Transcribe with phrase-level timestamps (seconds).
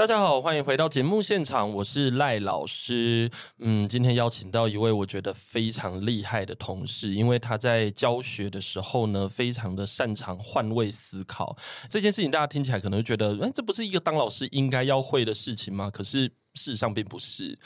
[0.00, 3.30] 大家好，欢迎回到节目现场，我是赖老师。
[3.58, 11.54] 嗯，今天邀请到一位我觉得非常厉害的同事，因为他在教学的时候呢，非常的擅长换位思考。
[11.90, 15.90] 这件事情大家听起来可能会觉得，哎，这不是一个当老师应该要会的事情吗？
[15.90, 16.20] 可是
[16.54, 17.58] 事实上并不是，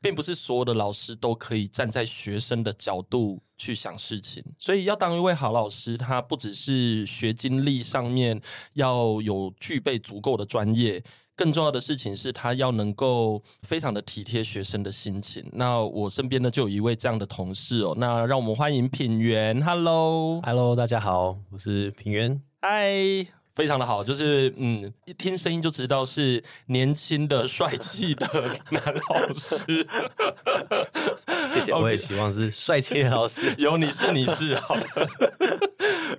[0.00, 4.42] 并不是所有的老师都可以站在学生的角度去想事情。
[4.58, 8.40] 所以要当一位好老师，他不只是学经历上面
[8.72, 11.04] 要有具备足够的专业。
[11.34, 15.48] 更重要的事情是他要能够非常的体贴学生的心情。
[15.52, 17.94] 那我身边呢就有一位这样的同事哦。
[17.96, 19.64] 那让我们欢迎品源。
[19.64, 22.42] Hello，Hello，大家好，我是品源。
[22.60, 28.26] 嗨，非常的好，就是嗯，一听声音就知道是年轻的、帅气的
[28.68, 29.88] 男老师。
[31.54, 33.54] 谢谢.我也希望是帅气的老师。
[33.58, 35.08] 有你是你是好的。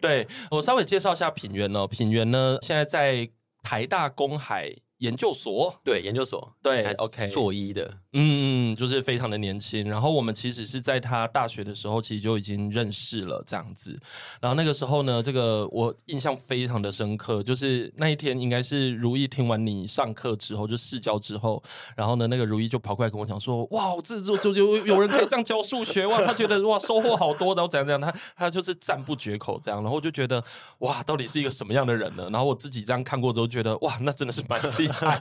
[0.02, 1.88] 对，我稍微介绍一下品源哦。
[1.88, 3.30] 品源呢现在在
[3.62, 4.76] 台大公海。
[5.04, 9.90] 研究所，对，研究所，对，OK，硕一的，嗯嗯，就是非常的年轻。
[9.90, 14.00] 然后我们其实是在他大学的时候，其实就已经认识了这样子。
[14.40, 21.62] 然后那个时候呢，这个我印象非常的深刻，就是那一天应该是如意听完你上课之后，就试教之后，
[21.98, 29.81] 然后呢，那个如意就跑过来跟我讲说：“哇，这这就就有人可以这样教数学哇！”他觉得哇，收获好多，然后怎样怎样，他他就是赞不绝口这样。
[29.81, 30.42] 然后我就觉得
[30.80, 32.30] 哇，到底是一个什么样的人呢？
[32.31, 35.20] 然后我自己这样看过之后，觉得哇，那真的是蛮厉害。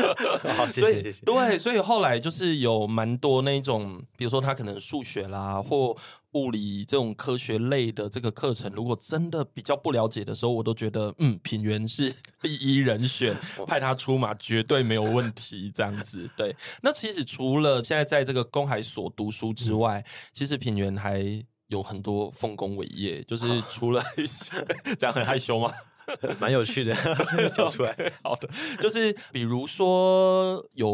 [0.56, 1.24] 好，谢谢谢谢。
[1.24, 5.94] 对，所以后来就是有蛮多那种，比如说他可能数学啦或
[6.32, 15.70] 物理这种科学类的这个课程，如果真的比较不了解的时候，我都觉得嗯，品源是第 一人选，派他出马绝对没有问题。
[15.74, 16.54] 这样子，对。
[16.82, 24.54] 那其实除了现在在这个公海所读书之外，嗯、其实品源还有很多丰功伟业，就是 除了一些
[24.98, 25.72] 这样很害羞吗？
[26.40, 26.94] 蛮有趣的，
[27.54, 27.92] 讲出来。
[27.94, 28.48] Okay, 好的，
[28.80, 30.90] 就是比如说有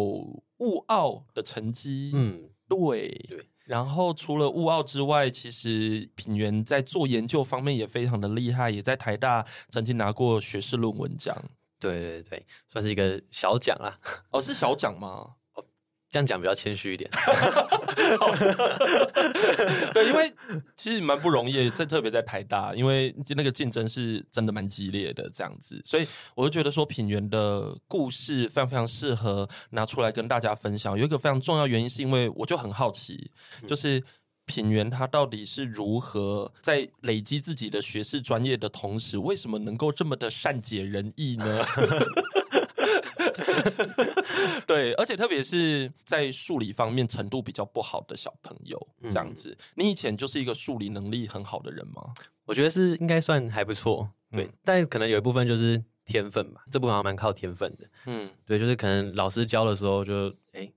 [0.58, 3.48] 物奥的成绩，嗯，对对。
[3.64, 11.34] 然后除了物奥之外，其实品源在做研究方面也非常的厉害，也在台大曾经拿过学士论文奖。
[11.80, 13.98] 对对对，算是一个小奖啊。
[14.30, 15.36] 哦，是小奖吗？
[16.14, 17.10] 这样讲比较谦虚一点，
[19.92, 20.32] 对，因为
[20.76, 30.96] 其实蛮不容易，在特别在台大，因为那个竞争是真的蛮激烈的，这样子，所以我就觉得说品源的故事非常非常适合拿出来跟大家分享。
[30.96, 33.32] 有一个非常重要原因，是因为我就很好奇，
[33.66, 34.00] 就是
[34.44, 41.60] 品源他到底是如何在累积自己的学士专业的同时，为什么能够这么的善解人意呢？
[44.66, 52.14] 对，而且特别是在数理方面程度比较不好的小朋友，这样子，嗯、你以前就是一个数理能力很好的人吗？
[52.44, 60.70] 我觉得是应该算还不错，对，嗯、但可能有一部分就是天分吧，这部分蛮靠天分的，嗯，对，就是可能老师教的时候就哎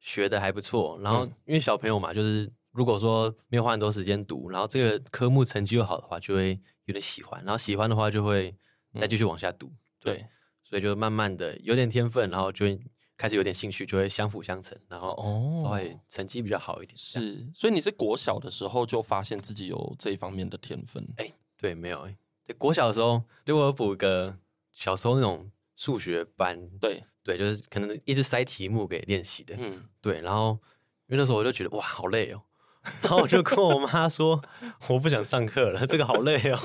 [0.00, 8.54] 学的还不错，然后因为小朋友嘛，就是如果说没有花很多时间读，然后这个科目成绩又好的话，就会有点喜欢，然后喜欢的话就会
[8.98, 10.14] 再继续往下读，嗯、对。
[10.14, 10.26] 对
[10.68, 12.78] 所以就慢慢的有点天分，然后就会
[13.16, 15.16] 开始有点兴趣，就会相辅相成，然后
[15.62, 16.94] 稍微成绩比较好一点。
[16.94, 21.02] 是，所以你是国小的时候就发现自己有这一方面的天分？
[21.16, 22.14] 哎、欸，对，没有哎、
[22.48, 24.36] 欸，国小的时候，对我有补个
[24.74, 30.58] 小时候那种数学班，对对，就是可能一直塞题目给练习的，嗯，对，然后
[31.06, 32.42] 因为那时候我就觉得哇，好累哦。
[33.02, 34.42] 然后我就跟我妈说，
[34.88, 36.58] 我不想上课了，这个好累哦。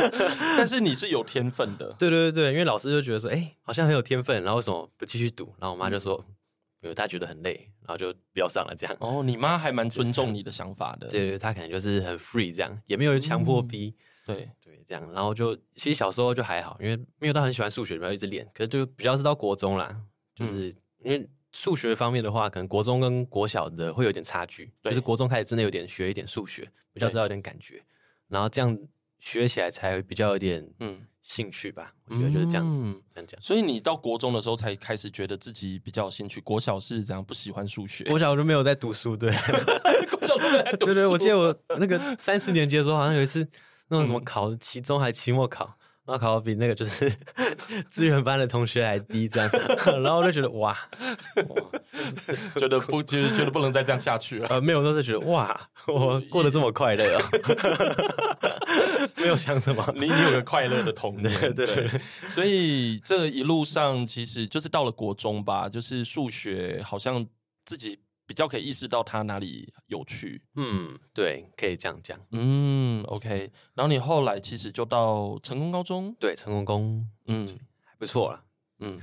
[0.58, 5.54] 但是你是有天分的， 对对对对，因为老师就觉得说，哎，好像很有天分，然后为什么不继续读？
[5.58, 6.22] 然后我妈就说，
[6.82, 8.96] 因为她觉得很累，然后就不要上了这样。
[9.00, 13.94] 哦，你妈还蛮尊重你的想法的，对对，她可能就是很 free 这样，也没有强迫逼，
[14.26, 15.12] 嗯、对对这样。
[15.12, 19.96] 然后就其实小时候就还好，因为没有到很喜欢数学，没有一直练，可是就比较是到国中啦，
[20.34, 21.28] 就是、嗯、因为。
[21.52, 27.82] 数学方面的话，可能国中跟国小的会有点差距，对就是国中开始真的有点学一点数学，比较知道有点感觉，
[28.28, 28.76] 然后这样
[29.18, 31.94] 学起来才会比较有点嗯兴趣吧。
[32.08, 33.40] 嗯、我觉得就是这样子，嗯、这样讲。
[33.40, 38.04] 所以你到国中的时候才开始觉得自己比较有兴趣，国小是怎样不喜欢数学？
[38.04, 39.30] 国小我就没有在读书，对，
[40.10, 40.94] 国小没有在读书。
[40.94, 43.46] 对对，我记得我 那个三四年级的时候，好像有一次
[43.88, 45.78] 那种什么考期中还期末考。
[46.04, 47.10] 然后考比那个就是
[47.90, 49.50] 资源班的同学还低，这样，
[50.02, 50.76] 然后我就觉得哇，
[51.48, 51.80] 哇
[52.56, 54.48] 觉得不，就是觉得不能再这样下去了。
[54.48, 57.22] 呃，没有，都是觉得哇，我过得这么快乐啊，
[59.16, 59.92] 没有想什么。
[59.94, 67.24] 你你有个快乐的童年，对，对，对，所以这一路上其实就是到了国中吧，就是数学好像
[67.64, 68.00] 自己。
[68.32, 70.40] 比较可以意识到它哪里有趣。
[70.56, 72.18] 嗯，对，可以这样讲。
[72.30, 73.50] 嗯，OK。
[73.74, 77.46] 然后你后来其实就到成功高中，对，成功工，嗯，
[77.84, 78.42] 还不错了。
[78.78, 78.98] 嗯，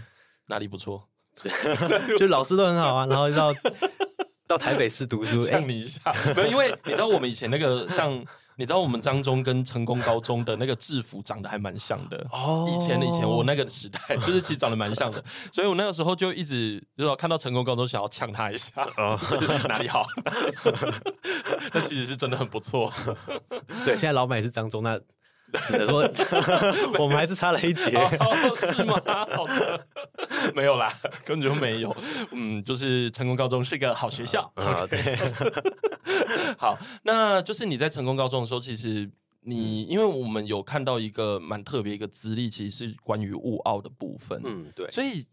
[0.47, 1.07] 哪里不错？
[2.17, 3.05] 就老师都很好啊。
[3.05, 3.53] 然后到
[4.47, 8.25] 到台北市读书，呛你一下，没有，因为你知道我们以前那个像。
[8.59, 12.67] 你知道我们彰中跟成功高中的那个制服长得还蛮像的哦。
[12.69, 19.17] 以前以前我那个时代 就是其实长得蛮像的，所以我那个时候就一直就是看到成功高中想要呛他一下，哦、
[19.69, 20.06] 哪里好？
[21.71, 22.91] 那其实是真的很不错。
[23.85, 25.00] 对，现在老板也是彰中那。
[25.66, 26.01] 只能说，
[27.00, 29.01] 我们还是差了一截，哦，是吗？
[29.30, 29.88] 好的，
[30.54, 30.92] 没有啦，
[31.25, 31.96] 根本就没有。
[32.31, 34.51] 嗯，就是成功高中是一个好学校。
[36.57, 39.10] 好，那就是你在成功高中的时候，其实
[39.42, 44.40] 你因为我们有看到一个蛮特别一个资历，其实是关于物奥的部分。
[44.44, 44.90] 嗯，对。
[44.92, 45.25] 所以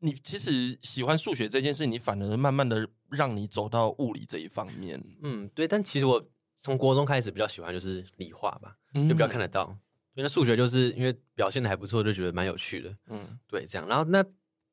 [0.00, 5.02] 你其实喜欢数学这件事，你反而慢慢的让你走到物理这一方面。
[5.22, 5.66] 嗯，对。
[5.66, 6.24] 但其实我。
[6.64, 9.76] 从国中开始比较喜欢就是理化吧，就比较看得到。
[10.14, 12.96] 因为数学就是因为表现的还不错，就觉得蛮有趣的。
[13.08, 13.86] 嗯，对，这样。
[13.86, 14.24] 然后那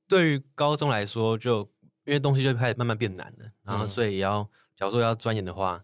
[0.08, 1.70] 对于高中来说，就
[2.06, 5.84] 因为东西就开始慢慢变难了，然后所以也要假如说要钻研的话，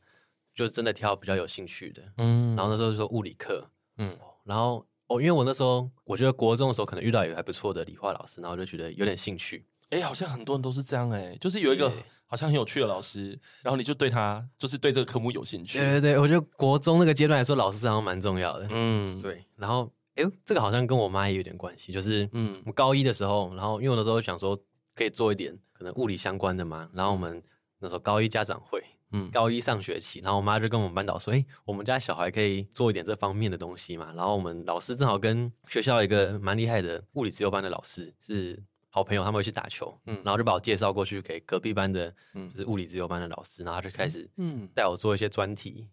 [0.53, 2.01] 就真的挑比较有兴趣的。
[2.15, 3.69] 嗯，然后那时候就说物理课。
[3.97, 9.65] 嗯，然后哦，因为我那时候我觉得国中的时候可能遇到一个还不错的理化老师，然后就觉得有点兴趣。
[9.89, 11.91] 哎，好像很多人都是这样哎，就是有一个。
[12.29, 15.79] 好像很有趣的老师，然后你就对他，就是对这个科目有兴趣。
[15.79, 18.67] 对对对，我觉得国中那个阶段来说，老师好像蛮重要的。
[18.69, 19.41] 嗯，对。
[19.55, 24.61] 然后，哎，这个好像跟我妈也有点关系，就是，嗯，我高一的时候，然后因为我那时候想说
[24.93, 27.41] 可以做一点可能物理相关的嘛，然后我们
[27.79, 28.83] 那时候高一家长会，
[29.13, 34.11] 嗯，高一上学期，然后我妈就跟我们班导说，哎，我们家小孩可以做一点这方面的东西嘛。
[34.13, 38.61] 然后我们老师正好跟学校一个蛮厉害的物理自由班的老师是。
[38.97, 45.87] 好朋友，他们会去打球，嗯，然后就把我介绍过去给隔壁班的，嗯，就是物理自由班的老师，然后他就开始，嗯，带我做一些专题，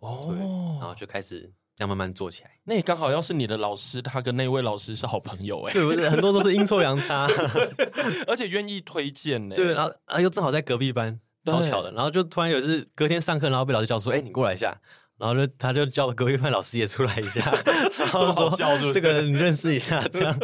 [0.00, 2.50] 哦，对，然后就开始这样慢慢做起来。
[2.64, 6.08] 那也刚好，要是你的老师，他跟那位老师是好朋友，哎，对不对？
[6.08, 7.28] 很多都是阴错阳差，
[8.26, 9.54] 而且愿意推荐呢。
[9.54, 11.92] 对，然后啊，又正好在隔壁班，超巧的。
[11.92, 14.80] 然后就突然有一次隔天上课，然后被老师叫说：“哎，你过来一下。”
[15.20, 17.40] 然后就他就叫隔壁班老师也出来一下，
[17.98, 20.36] 然后说：“这个你认识一下。”这样。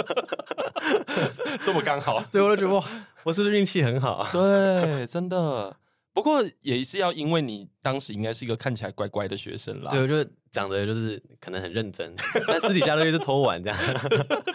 [1.64, 2.84] 这么刚好，所以我就觉得哇，
[3.24, 4.30] 我是不是运气很好啊？
[4.32, 5.74] 对，真的。
[6.12, 9.90] 不过也是要因为你当时应该是一个看起来乖乖的学生啦。
[9.90, 12.14] 对，我就长得就是可能很认真，
[12.46, 13.78] 但私底下都是偷玩这样。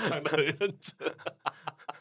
[0.08, 1.14] 长得很认真，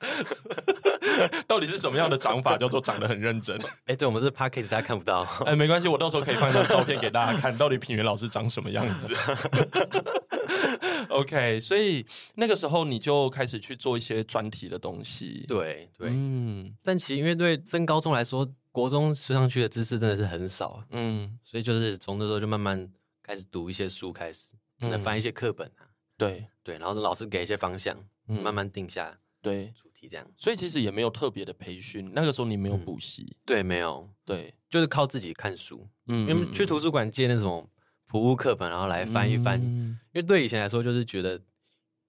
[1.47, 3.59] 到底是什么样的长法叫做长得很认真？
[3.87, 5.23] 哎，对，我们是 Podcast，大家看不到。
[5.45, 9.15] 哎，没关系，我到时候可以放一张照片给大家看，到底品源老师长什么样子。
[11.11, 15.45] OK，所以那个时候你就开始去做一些专题的东西。
[15.49, 22.89] 对对，嗯，但其实因为对升高中来说，国中升上去的知识真的是很少，嗯，所以就是从那时候就慢慢
[23.23, 24.49] 开始读一些书，开始
[24.79, 25.85] 可能翻一些课本啊，
[26.17, 26.47] 对。
[26.63, 27.97] 对，然后老师给一些方向，
[28.29, 30.27] 嗯、慢慢定下对主题这样。
[30.37, 37.69] 所以其实也没有特别的培训，那个时候你没有补习、嗯，对，没有，对，就是靠自己看书，嗯，因为去图书馆借那种。
[38.13, 41.35] 普物课本，然后来翻一翻，嗯、因为对以前来说，就是觉得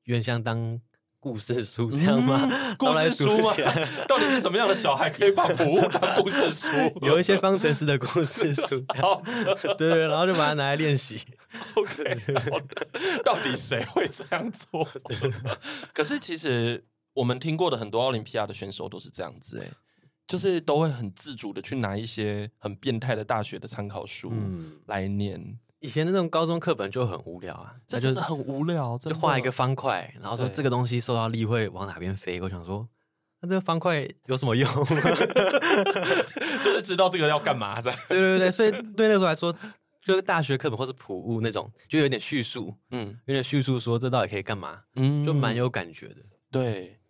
[0.05, 0.81] 有点像当
[1.19, 2.49] 故事书这样吗？
[2.51, 3.53] 嗯、故事 书吗？
[4.09, 6.67] 到底是什么样的小孩可以把普物当故事书？
[7.05, 9.21] 有一些方程式的故事书，好，
[9.77, 11.21] 对对，然后就把它拿来练习。
[11.75, 12.17] OK，
[13.23, 14.83] 到底谁会这样做？
[15.93, 16.83] 可是其实
[17.13, 19.69] 我们听过的很多奥林匹亚的选手都是这样子，哎，
[20.27, 24.31] 就是都会很自主的去拿一些很变态的大学的参考书
[24.85, 25.59] 来念。
[25.79, 32.39] 以前的那种高中课本就很无聊啊，这真的很无聊，就画一个方块，然后说这个东西受到力会往哪边飞。
[32.39, 32.87] 我想说，
[33.41, 34.69] 那这个方块有什么用？
[36.63, 37.91] 就是知道这个要干嘛的。
[38.07, 39.51] 对对对，所以对那时候来说，
[40.05, 46.17] 就是大学课本或是普物那种，就有点叙述，嗯，有点叙述说这到底可以干嘛，嗯，就蛮有感觉的，
[46.51, 47.00] 对。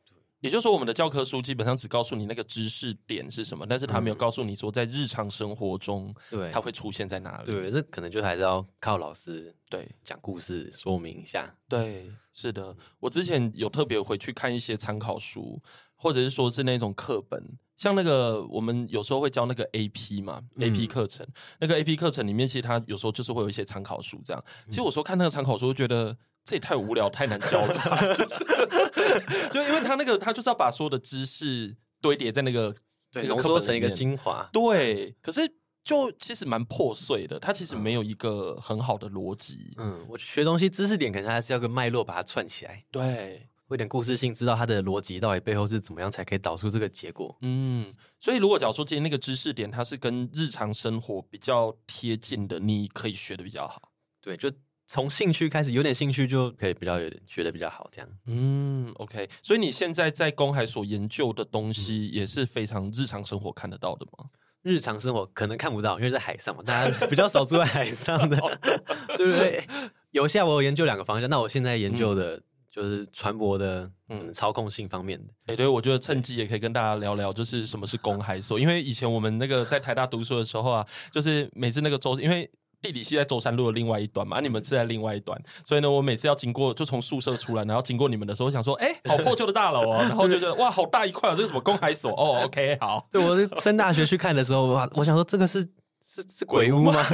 [0.42, 7.46] 也就是说，我们的教科书基本上只告诉你那个知识点是什么，但是他没有告诉你说在日常生活中，对，它会出现在哪里。
[7.46, 11.56] 对，这可能就还是要靠老师对讲故事说明一下。
[11.70, 15.62] 对，是的，我之前有特别回去看一些参考书，
[15.96, 24.44] 或者是说是那种课本，像那个我们有时候会教那个 AP 嘛，AP 课程，嗯、那个 AP 课程里面其实它有时候就是会有一些参考书这样。
[24.68, 26.16] 其实我说看那个参考书，觉得。
[26.44, 28.02] 这也太无聊，太难教了吧。
[28.16, 28.44] 就是，
[29.54, 32.76] 就因为他那个，他就是要把所有的知识堆叠在那个，
[33.12, 34.50] 对，浓缩成一个精华。
[34.52, 35.42] 对，可是
[35.84, 39.72] 就其实蛮破碎的，它其实没有一个很好的逻辑。
[39.78, 42.84] 嗯，我学东西知识点，可能还是要个脉络把它串起来。
[42.90, 47.36] 对，会有点故事性，知道它的逻辑到底背后是怎么样才可以导出这个结果。
[47.42, 53.92] 嗯，所以如果假如说今天那个知识点它是跟日常生活比较贴近的，你可以学的比较好。
[54.22, 54.52] 对，就
[54.88, 58.10] 从兴趣开始，有点兴趣就可以比较有点学的比较好，这样。
[58.28, 59.30] 嗯，OK。
[59.42, 64.26] 所以你现在在公海所研究的东西也是非常日常生活看得到的吗？
[64.64, 68.38] 日常生活可能看不到，因为在海上嘛，大家比较少住在海上的，
[69.18, 69.66] 对不对？
[70.12, 72.40] 有下我有研究两个方向，那我现在研究的
[72.72, 75.34] 就是船舶的嗯操控性方面的。
[75.48, 82.50] 哎、嗯，对，我觉得趁机也可以跟大家聊聊，就是什么是公海所，因为以前我们那个在台大读书的时候啊，就是每次那个周，因为。
[82.84, 92.10] 地理系在舟山路的另外一端嘛，啊，你们是在另外一端，所以呢，我每次要经过，就从宿舍出来，然后经过你们的时候，我想说，哎，欸，好破旧的大楼哦，然后就觉得哇，好大一块啊，这是什么公海所？
[92.14, 93.08] 哦，OK，好。
[93.12, 95.62] 对，我是升大学去看的时候，哇，我想说这个是
[96.04, 97.06] 是是鬼屋吗？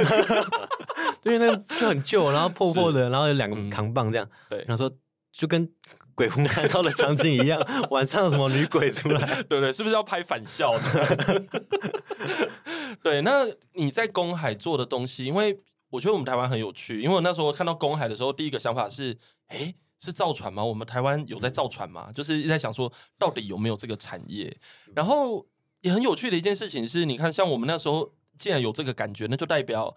[1.24, 4.90] 因为那就很旧，然后破破的，然后有两个扛棒这样，对，然后说
[5.32, 5.68] 就跟
[6.14, 9.72] 鬼屋看到的场景一样， 晚上什么女鬼出来， 对不对？
[9.72, 11.42] 是不是要拍返校的？
[13.02, 19.16] 对，那你在公海做的东西，因为我觉得我们台湾很有趣，因为我那时候看到公海的时候，第一个想法是，
[19.46, 20.64] 哎，是造船吗？
[20.64, 22.10] 我们台湾有在造船吗？
[22.12, 24.54] 就是一直在想说，到底有没有这个产业？
[24.96, 25.46] 然后
[25.82, 29.94] 也很有趣的一件事情是，你看，像我们那时候既然有这个感觉，那就代表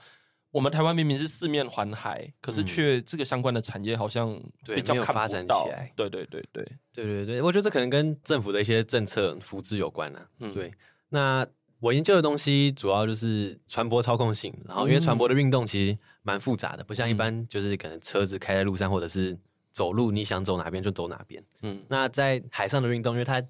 [0.52, 4.34] 我们台湾明明是四面环海，可是却这个相关的产业好像
[4.66, 5.92] 比较看不到，对，没有发展起来。
[5.96, 10.28] 对对对对对对对，我觉得这可能跟政府的一些政策扶持有关呢、啊。
[10.40, 10.74] 嗯，对，
[11.10, 11.48] 那。
[11.82, 19.36] 我研究的东西主要就是船舶操控性，然后因为船舶的运动其实蛮复杂的，不像一般就是可能车子开在路上或者是
[19.72, 21.44] 走路，你想走哪边就走哪边。
[21.64, 23.44] 嗯，那在海上的运动，因为它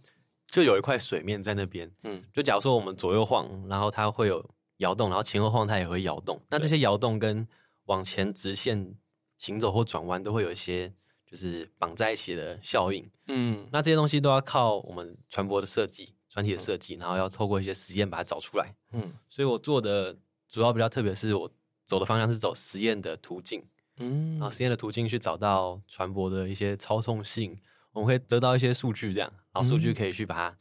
[0.47, 4.49] 就有一块水面在那边，嗯，就假如说我们左右晃，然后它会有
[4.81, 6.39] 摇动，然后前后晃它也会摇动。
[6.49, 7.47] 那这些摇动跟
[7.85, 8.95] 往前直线
[9.39, 10.93] 行走或转弯都会有一些
[11.25, 13.09] 就是绑在一起的效应。
[13.27, 16.13] 嗯，那这些东西都要靠我们船舶的设计。
[16.33, 18.73] 船体的设计，然后要透过一些实验把它找出来。
[18.93, 21.51] 嗯，所以我做的主要比较特别，是我
[21.83, 23.61] 走的方向是走实验的途径。
[23.97, 27.59] 嗯，然后实验的途径去找到船舶的一些操纵性，
[27.91, 30.57] 我们会得到一些数据，这样，然后数据可以去把它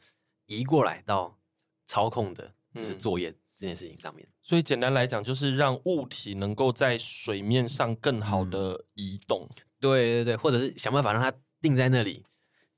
[0.47, 1.39] 移过来到
[1.85, 4.27] 操控的，就是作业这件事情上面。
[4.27, 9.47] 嗯，所以简单来讲，就是让物体能够在水面上更好的移动。
[9.49, 12.25] 嗯，对对对，或者是想办法让它定在那里。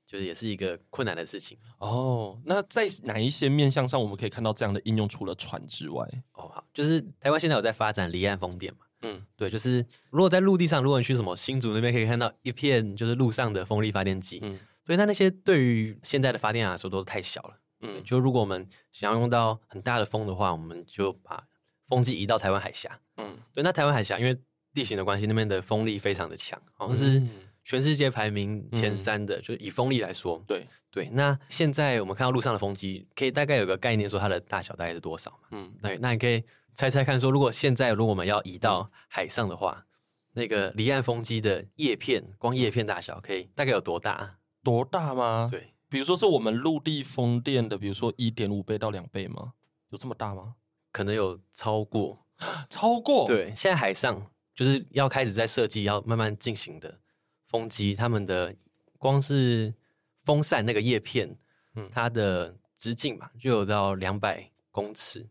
[0.06, 2.38] 就是也是一个困难的事情哦。
[2.44, 5.08] 那在哪一些面向上，我们可以看到这样的应用？
[5.08, 8.80] 除了船之外，哦，好，就是台湾现在有在发展离岸风电嘛。
[9.00, 14.38] 嗯，对，就是如果在陆地上，如果你去什么新竹那边，可以看到一片就是陆上的风力发电机。
[14.42, 17.56] 嗯，所以它那些对于现在的发电来说都太小了。
[17.84, 21.46] 嗯，就如果我们想要用到很大的风的话，我们就把
[21.88, 23.00] 风机移到台湾海峡。
[23.16, 24.36] 嗯，对，那台湾海峡因为
[24.72, 27.22] 地形的关系，那边的风力非常的强，好像是。
[27.66, 31.08] 全世界排名前三的，嗯、就以风力来说，对对。
[31.12, 35.48] 那现在我们看到路上的风机，可以大概有个概念，说它的大小大概是多少嘛？
[35.52, 35.96] 嗯，对。
[35.96, 39.86] 那你可以猜猜看，说如果现在如果我们要移到海上的话，嗯、
[40.34, 44.36] 那个离岸风机的叶片，光叶片大小可以大概有多大？
[44.62, 45.48] 多大吗？
[45.50, 49.52] 对，比如说是我们陆地风电的，比如说一点五倍到两倍吗？
[49.90, 50.56] 有这么大吗？
[50.90, 52.26] 可能有超过，
[52.68, 53.24] 超过。
[53.24, 56.98] 对，现在海上就是要开始在设计，要慢慢进行的。
[57.46, 58.56] 风机，他们的
[58.98, 59.72] 光是
[60.18, 61.38] 风扇那个叶片，
[61.76, 65.28] 嗯，它的直径嘛，就有到两百公尺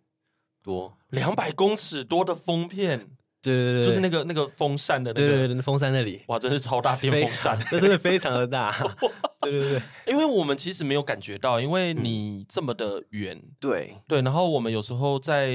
[0.62, 8.74] 多，两百公尺多的风片，对对对，就是那个那个风扇的，那个，对对对，风扇那里，哇，真是超大电风扇， 那真的非常的大，
[9.42, 13.98] 对对对，因为我们其实没有感觉到，因为你这么的远，对。
[14.08, 15.52] 对，然后我们有时候在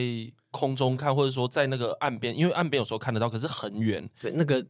[0.51, 4.65] 空中看，或者说在那个岸边，因为岸边有时候看得到，可是很远，对那个。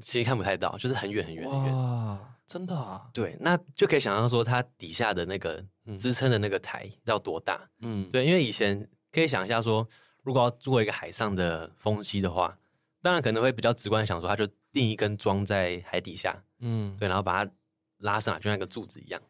[0.00, 1.72] 其实看不太到，就是很远很远很远。
[1.72, 3.02] 哇，真的啊？
[3.12, 5.64] 对，那就可以想象说，它底下的那个
[5.96, 7.60] 支撑的那个台要多大？
[7.80, 9.86] 嗯，对，因为以前可以想一下说，
[10.24, 12.58] 如果要做一个海上的风机的话，
[13.04, 17.52] 当然可能会比较直观的想说，他就定一根桩在海底下，嗯，对，然后把它
[17.98, 19.20] 拉上来，就像一个柱子一样。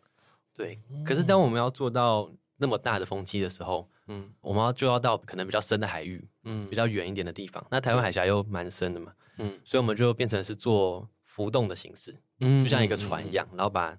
[0.55, 7.67] 对，可是当我们要做到那么大的风机的时候，嗯，我们要就要到可能比较深的海域，嗯，比较远一点的地方。
[7.69, 9.13] 那台湾海峡又蛮深的嘛。
[9.39, 13.99] 嗯，所以我们就变成是做浮动的形式，嗯，就像一个船一样，然后把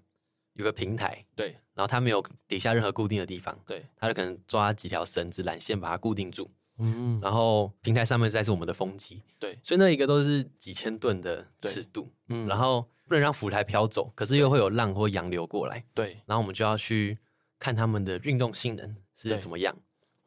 [0.53, 17.17] 有个平台，对，然后它没有底下任何固定的地方，对，它就可能抓几条绳子、缆线把它固定住，嗯，然后平台上面再是我们的风机，对，所以那一个都是几千吨的尺度，嗯，然后不能让浮台飘走，可是又会有浪或洋流过来，对，然后我们就要去
[17.59, 19.75] 看他们的运动性能是怎么样，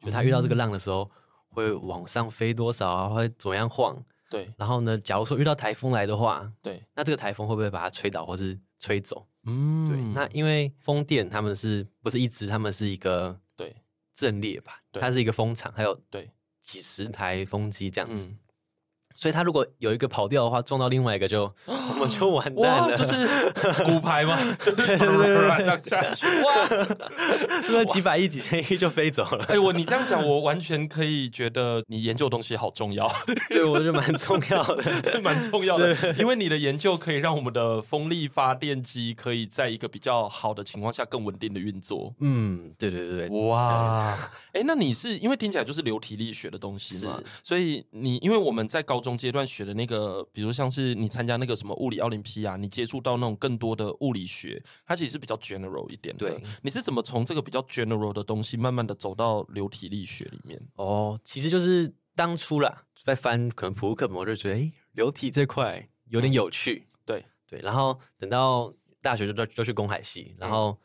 [0.03, 1.09] 就他遇到这个浪的时候
[1.49, 4.03] 会往上飞多少啊，会怎么样晃。
[4.29, 4.95] 对，然后呢？
[4.99, 9.27] 假如说遇到台风来的话，对，那这个台风会不会把它吹倒或是吹走？
[9.45, 9.99] 嗯，对。
[10.13, 12.45] 那因为风电他们是不是一直？
[12.45, 13.75] 他们是一个对
[14.13, 14.83] 阵列吧？
[14.91, 16.29] 对，它是一个风场，还有对
[16.69, 18.31] 几十台风机这样子。
[19.19, 24.37] 所以他如果有一个跑掉的话，撞到另外一个就 我们就完蛋了，就是骨牌嘛？
[24.63, 26.87] 对对对对，这样下去哇，
[27.67, 29.43] 那几百亿、几千亿就飞走了。
[29.49, 33.11] 哎，我你这样讲，我完全可以觉得你研究的东西好重要。
[33.51, 42.15] 对，我觉得蛮重要的， 是蛮重要的，因为你的研究可以让我们的风力发电机可以在一个比较好的情况下更稳定的运作。
[42.21, 44.17] 嗯，对对对对，哇，
[44.53, 47.19] 哎，那你是因为听起来就是流体力学的东西嘛？
[47.43, 49.08] 所以你因为我们在高中。
[49.17, 56.29] 阶段学的那个，比如像是你参加那个什么物理奥林匹亚，你接触到那种更多的物理学，它其实是比较 general 一点的。
[56.29, 60.59] 对，你是怎么从这个比较 general 的东西，慢慢的走到流体力学里面？
[60.75, 66.87] 哦，其实就是当初啦，在翻可能普课本，我就觉得，哎，流体这块有点有趣。
[66.87, 70.77] 嗯、对对，然后等到大学就就就去公海系，然后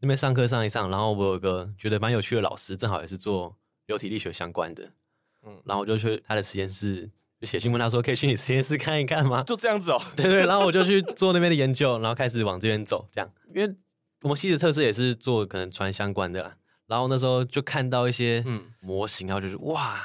[0.00, 4.92] 那边上课上一上，然后我有个觉得蛮有趣的老师，正好也是做流体力学相关的，
[5.44, 7.10] 嗯，然后我就去他的实验室。
[7.42, 10.00] 就写信问他说：“可以去你实验室看一看吗？”就这样子哦。
[10.14, 13.08] 对对，然后我就去做那边的研究，然后开始往这边走。
[13.10, 13.74] 这样，因为
[14.20, 16.54] 我们系的特色也是做可能船相关的啦。
[16.86, 20.00] 然后那时候就看到一些嗯模型，然后就是哇，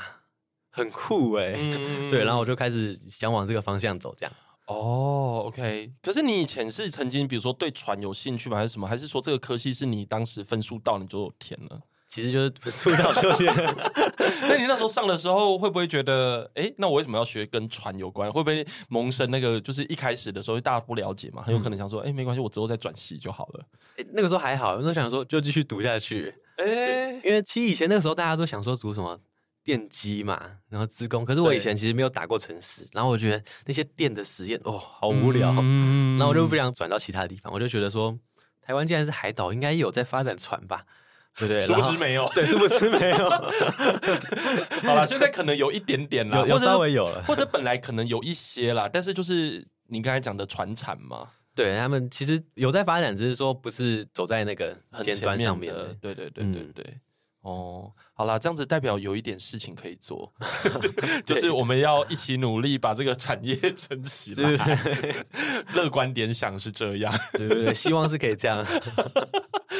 [0.72, 1.54] 很酷哎。
[1.56, 4.16] 嗯、 对，然后我就开始想往这个方向走。
[4.18, 4.34] 这样。
[4.66, 5.94] 哦，OK。
[6.02, 8.58] 可是你以前是曾经比如说对船有兴趣吗？
[8.58, 8.88] 还是什么？
[8.88, 11.82] 还是说这个科系是你当时分数到你就填了？
[12.08, 13.54] 其实就是出道就填。
[14.50, 18.32] 那你那时候上的时候会不会觉得，哎，那我为什么要学跟船有关？
[18.32, 21.44] 会不会萌生那个就是一开始的时候大家不了解嘛？
[21.44, 23.66] 很有可能想说，哎，没关系，我之后再转系就好了。
[23.98, 26.34] 哎，那个时候还好，那时候想说就继续读下去。
[26.58, 29.20] 哎，因为其实以前那个时候大家都想说读什么
[29.64, 31.24] 电机嘛，然后资工。
[31.24, 37.54] 可是我以前其实没有打过城市，然后我觉得那些电的实验哦好无聊，然后我就不想转到其他地方。
[37.54, 38.18] 我就觉得说，
[38.62, 40.86] 台湾既然是海岛，应该有在发展船吧。
[41.38, 43.30] 对对，殊不知没有，对，殊不知没有。
[44.84, 55.96] 好了，现在可能有一点点啦，有，有稍微有了，或者本来可能有一些啦，但是就是你刚才讲的传产嘛，对他们其实有在发展，只是说不是走在那个尖端上面的。
[56.02, 56.84] 对对对对对。
[56.88, 57.02] 嗯
[57.42, 60.30] 哦，好啦，这样子代表有一点事情可以做
[61.26, 64.78] 就是我们要一起努力把这个产业撑起来。
[65.74, 68.66] 乐观点想是这样，对对对，希望是可以这样。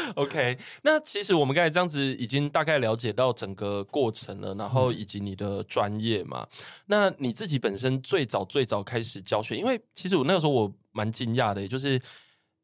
[0.16, 6.48] OK，那其实我们刚才这样子已经大概了解到整个过程了，然后以及你的专业嘛。
[6.52, 12.02] 嗯、那你自己本身最早最早开始教学，因为其实我那个时候我蛮惊讶的，就是。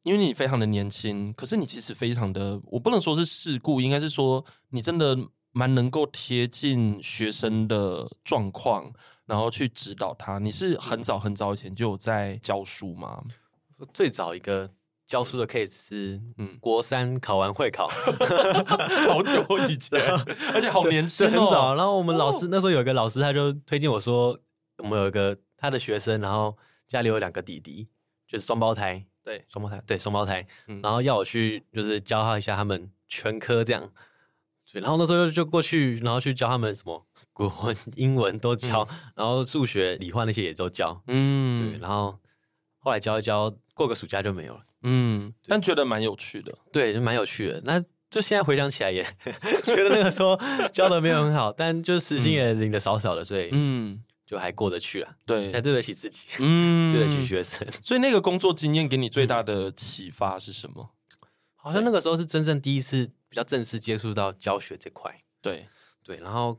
[0.04, 5.18] 因为你非常的年轻，可是你其实非常的，我不能说是事故，应该是说你真的
[5.54, 8.92] 蛮能够贴近学生的状况，
[9.26, 10.40] 然后去指导他。
[10.40, 13.24] 你是很早很早以前就有在教书吗？
[13.94, 14.70] 最早一个
[15.06, 17.88] 教书的 case 是，嗯，国三考完会考，
[19.08, 20.00] 好久以前，
[20.54, 21.76] 而且好年轻哦，很早。
[21.76, 24.40] 然后我们老师、哦、那时候有一个老师，他就推荐我说，
[24.78, 27.88] 我们有一个他的学生，然后家里有两个弟弟，
[28.28, 29.06] 就是双胞胎。
[29.24, 29.46] 对。
[29.48, 33.90] 双胞胎，对双胞胎，嗯、然后要我去就是教他一下他们全科这样，
[34.70, 42.20] 对，然后那时候就就过去，然后去教他们什么国文、英文都教，嗯、然后数学、理化那些也都教，嗯，对，然后
[42.80, 47.62] 后来教一教，过个暑假就没有了，嗯，但觉得蛮有趣的，对，就蛮有趣的。
[47.66, 49.04] 那就现在回想起来也
[49.66, 50.40] 觉得那个时候
[50.72, 54.04] 教的没有很好，但就是时薪也领的少少的，所以嗯。
[54.26, 57.68] 就还过得去了，对，还对得起自己，嗯， 对得起学生。
[57.84, 60.92] 所以那个工作经验给你最大的启发是什么？
[61.22, 65.68] 嗯，好像那个时候是真正第一次比较正式接触到教学这块，对
[66.04, 66.58] 对，然后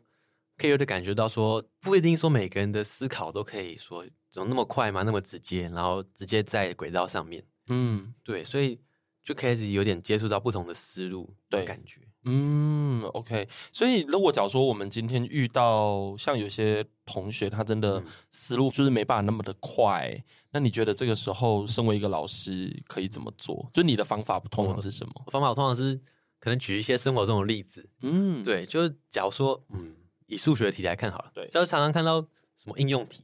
[0.58, 8.80] 可以有点感觉到说，不一定说每个人的思考都可以说怎么那么快嘛，那么直接，然后直接在轨道上面，嗯，对，所以
[9.22, 12.00] 就开始有点接触到不同的思路，对，感觉。
[12.26, 23.70] 嗯，OK，所以如果假如说我们今天遇到像有些同学，他真的思路就是没办法那么的快，嗯、那你觉得这个时候身为一个老师可以怎么做？
[23.74, 25.12] 就你的方法不通常是什么？
[25.30, 26.00] 方法我通常是
[26.40, 29.94] 可能举一些生活中的例子，嗯，对，就是假如说，嗯，
[30.26, 32.22] 以数学题来看好了，对，就是常常看到
[32.56, 33.22] 什么应用题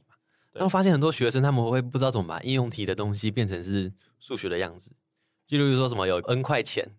[0.53, 4.91] 然后发现很多学生他们会不知道怎么把应用题的东西变成是数学的样子，
[5.47, 6.95] 就例如说什么有 n 块钱，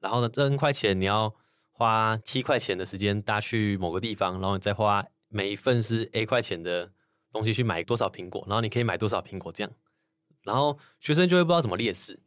[0.00, 1.34] 然后呢，这 n 块钱你要
[1.70, 6.92] 花 t 块钱的时间搭去某个地方，然后你再花每一份是 a 块钱的
[7.32, 9.72] 东西去买多少苹果，然后你可以买多少苹果这样，
[10.42, 12.20] 然后学生就会不知道怎么列式。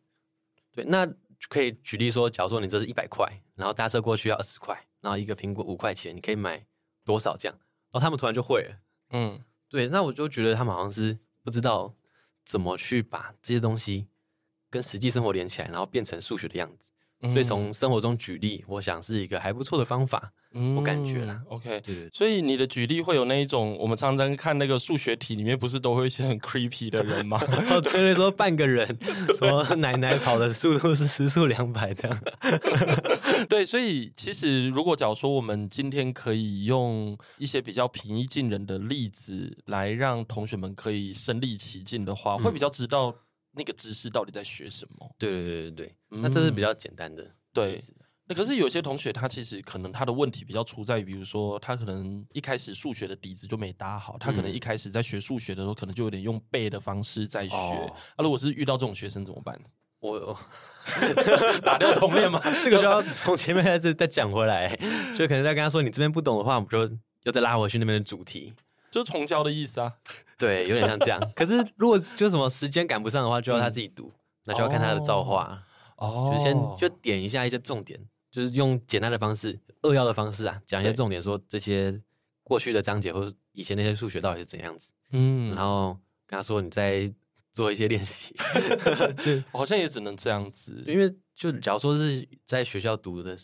[0.73, 1.07] 对，那
[1.47, 6.65] 可以举例说，假如说你这是一百块，然后搭车过去要二十块，然后一个苹果五块钱，你可以买
[7.05, 7.57] 多少这样？
[7.91, 8.77] 然后他们突然就会了。
[9.11, 9.41] 嗯，
[9.75, 11.93] 对，那我就觉得他们好像是不知道
[12.45, 14.07] 怎么去把这些东西
[14.69, 16.91] 跟实际生活连起来，然后变成数学的样子。
[17.23, 20.31] 所以从生活中举例，我想是一个还不错的方法。
[20.53, 21.41] 嗯，我感觉啦。
[21.49, 22.09] OK，对对。
[22.13, 27.37] 所以你的举例会有那一种，我们常常看那个数学题里面，不是都会有一些很 creepy 的人吗？
[27.71, 28.87] 哦，对对，说半个人，
[29.37, 32.17] 什么奶奶跑的速度是时速两百这样。
[33.49, 43.15] 对，所以其实如果假如说我们今天可以用一些比较平易近人的例子来让同学们可以身临其境的话，会比较知道。
[43.57, 45.15] 那个知识到底在学什么？
[45.17, 47.25] 对对对对对，嗯、那这是比较简单的。
[47.53, 47.81] 对，
[48.27, 57.55] 那可是有些同学他其实可能他的问题比较出在于，比如说他可能一开始数学的底子就没打好，他可能一开始在学数学的时候，可能就有点用背的方式在学。
[58.17, 59.57] 那、如果是遇到这种学生怎么办？
[60.11, 60.37] 我
[61.63, 62.39] 打掉重练嘛？
[62.63, 64.75] 这个就要从前面再再讲回来，
[65.17, 66.89] 就可能在跟他说，你这边不懂的话，我们就
[67.23, 68.53] 又再拉回去那边的主题。
[68.91, 69.91] 就是重教的意思啊，
[70.37, 71.19] 对，有点像这样。
[71.35, 74.13] 可是如果就什么时间赶不上的话，就要他自己读，嗯、
[74.45, 75.61] 那就要看他的造化。
[75.97, 77.99] 哦，就是先就点一下一些重点，
[78.31, 81.99] 就是用简单的方式、扼要的方式啊，讲一些重点，说这些
[82.43, 84.93] 过去的章节或者以前那些数学到底是怎样子。
[85.11, 87.11] 嗯，然后跟他说，你再
[87.55, 88.35] 做一些练习。
[89.25, 93.35] 对，好像也只能这样子，因为就假如说是在学校读的。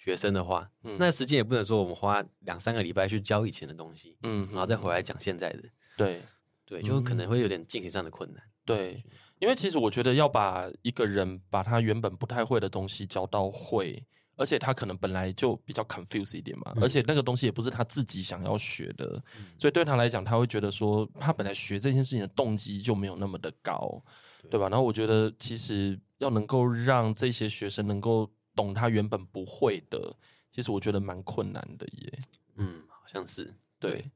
[0.00, 5.62] 学生的话，嗯、那时间也不能说我们花两三个礼拜去教以前的东西，嗯，然后再回来讲现在的，
[5.98, 6.22] 对，
[6.64, 9.04] 对，就可能会有点进行上的困难，对，
[9.38, 14.02] 因为其实我觉得要把一个人把他原本不太会的东西教到会，
[14.38, 24.02] 而且他可能本来就比较 confuse 一点嘛，嗯、而且那个东西也不是他自己想要学的，嗯、所以对他来讲，他会觉得说他本来学这件事情的动机就没有那么的高，
[24.42, 24.70] 对，对吧？
[24.70, 28.30] 然后我觉得其实要能够让这些学生能够。
[28.56, 30.12] 懂他原本不会的，
[30.50, 32.18] 其实我觉得蛮困难的耶。
[32.56, 33.54] 嗯，好像是。
[33.78, 34.10] 对，对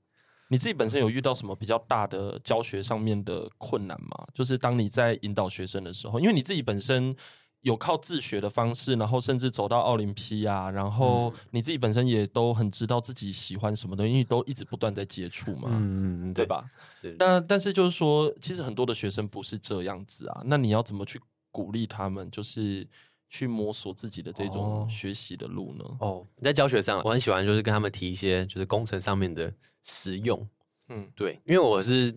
[0.49, 4.27] 你自己本身有遇到什么比较大的教学上面的困难吗？
[4.35, 7.15] 就是当你在引导学生的时候，因为你自己本身
[7.63, 16.65] 有靠自学的方式，然后甚至走到奥林匹亚，然后你自己本身也都很知道自己喜欢什么东西，因为都一直不断在接触嘛，嗯，对吧？
[17.01, 17.17] 对。
[17.19, 20.43] 但但是就是说，其实很多的学生不是这样子啊。
[20.45, 21.19] 那你要怎么去
[21.51, 22.31] 鼓励他们？
[22.31, 22.87] 就是。
[23.35, 25.85] 去摸索自己的这种学习的路呢？
[26.01, 29.51] 哦，在教学上，我很喜欢就是跟他们提一些就是工程上面的
[29.83, 30.47] 实用。
[30.91, 32.13] 嗯，对，因为我是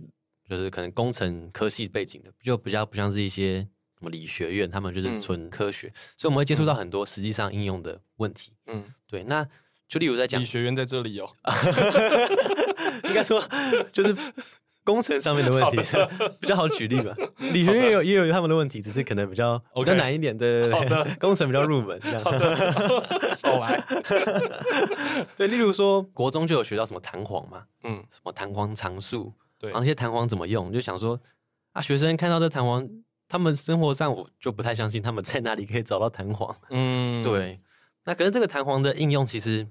[0.49, 3.65] 就是可能工程科系背景的，就比较不像是一些
[3.97, 8.51] 什么理学院，他们就是纯科学，嗯、所以我们会接触到很多实际上应用的问题。
[8.67, 9.47] 嗯，对，那
[9.87, 11.29] 就例如在讲理学院在这里哦，
[13.05, 13.43] 应该说
[13.91, 14.15] 就是。
[14.85, 15.77] 工程上面的问题
[16.39, 17.11] 比较好举例吧，
[17.51, 20.37] 理学院也有也有他们的问题，只是可能比较比较难一点。
[20.37, 22.21] 对对对，的工程比较入门这样。
[23.35, 23.83] 少来。
[25.35, 31.19] 对，例如说国中就有学到什么弹簧嘛，嗯，什么弹簧常数，对，然后那些弹簧怎么用，就想说
[31.71, 32.87] 啊，学生看到这弹簧，
[33.27, 36.55] 他们生活上我就不太相信他们在哪里可以找到弹簧。
[36.69, 37.59] 嗯，对。
[38.03, 39.67] 那可是这个弹簧的应用，其实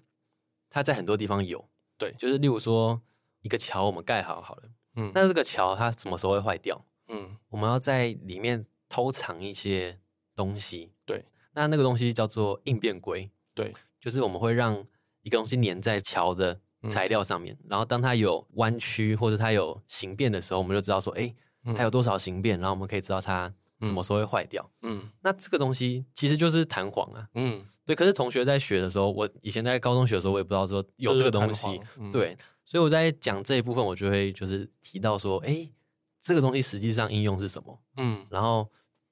[0.68, 1.68] 它在很多地方有。
[1.96, 3.00] 对，就是例如说
[3.42, 4.62] 一个桥，我们盖好好了。
[4.96, 6.84] 嗯，但是这个桥它什么时候会坏掉？
[7.08, 10.00] 嗯，我们要在里面偷藏一些
[10.34, 10.92] 东西。
[11.06, 13.30] 对，那那个东西叫做应变规。
[13.54, 14.84] 对，就是我们会让
[15.22, 21.32] 一个东西粘在桥的材料上面，嗯、然后当它有弯曲或者它有形变的时候，我们就知道说，哎，
[21.76, 24.70] 它有多少形变，然后我们可以知道它什么时候会坏掉。
[24.82, 27.26] 嗯，那这个东西其实就是弹簧啊。
[27.34, 27.96] 嗯，对。
[27.96, 31.80] 可是同学在学的时候，我以前在高中学的时候，我也不知道说有这个东西。
[31.98, 32.36] 嗯、对。
[32.64, 35.70] 所以我在讲这一部分，我就会就是提到说，哎，
[36.20, 37.78] 这个东西实际上应用是什么？
[37.96, 38.70] 嗯，然后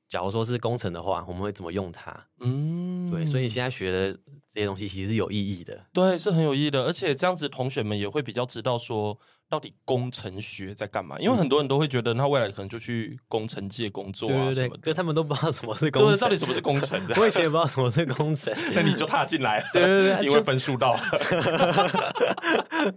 [0.08, 2.26] 假如说是工程的话，我们会怎么用它？
[2.40, 4.12] 嗯，对，所以现在学的
[4.48, 9.18] 这些东西其实是有意义的，对，是很有意义的，而且这样子同学们也会比较知道说。
[9.52, 11.18] 到底工程学在干嘛？
[11.20, 14.78] 因为很多人都会觉得，他未来可能就去工程界工作啊什么的。
[14.80, 16.98] 可他们都不知道什么是工程，到底什么是工程？
[17.20, 19.66] 我以前也不知道什么是工程， 那你就踏进来了。
[19.74, 21.00] 对对对， 因为分数到了。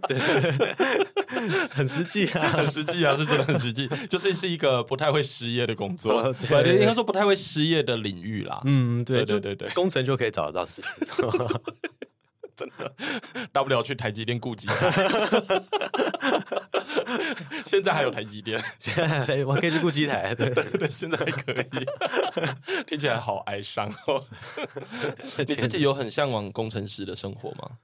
[0.08, 0.18] 对，
[1.68, 3.86] 很实际啊，很实际啊，是真的很实际。
[4.08, 8.62] 就是是一个不太会失业的工作，对，应该说不太会失业的领域啦。
[8.64, 11.60] 嗯，对对对对，工程就可以找得到事情做。
[12.56, 12.92] 真的，
[13.52, 14.90] 大不了去台积电顾机台。
[17.66, 20.34] 现在还有台积电，现在还我可以去顾机台。
[20.34, 22.84] 对，对对，现在还可以。
[22.86, 24.24] 听起来好哀伤哦。
[25.38, 27.78] 你自己有很向往工程师的生活吗？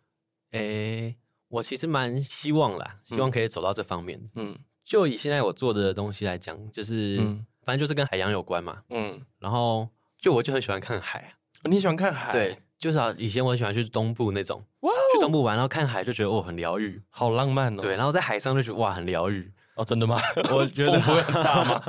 [0.53, 1.17] 诶、欸，
[1.49, 4.31] 我其实蛮希望啦，希望可以走到这方面。
[4.35, 8.83] 嗯，就以现在我做的东西来讲，就是、嗯、反正就是跟海洋有关嘛。
[8.91, 11.35] 嗯，然后就我就很喜欢看海。
[11.65, 12.33] 你喜欢看海？
[12.33, 12.59] 对。
[12.83, 17.81] 就是啊，以前我很喜欢去东部那种，哇，去东部玩，然后看海就觉得哦很疗愈，好浪漫哦。
[17.81, 19.53] 对，然后在海上就觉得哇很疗愈。
[19.77, 20.21] 哦，真的吗？
[20.53, 21.81] 我觉得风不会很大吗？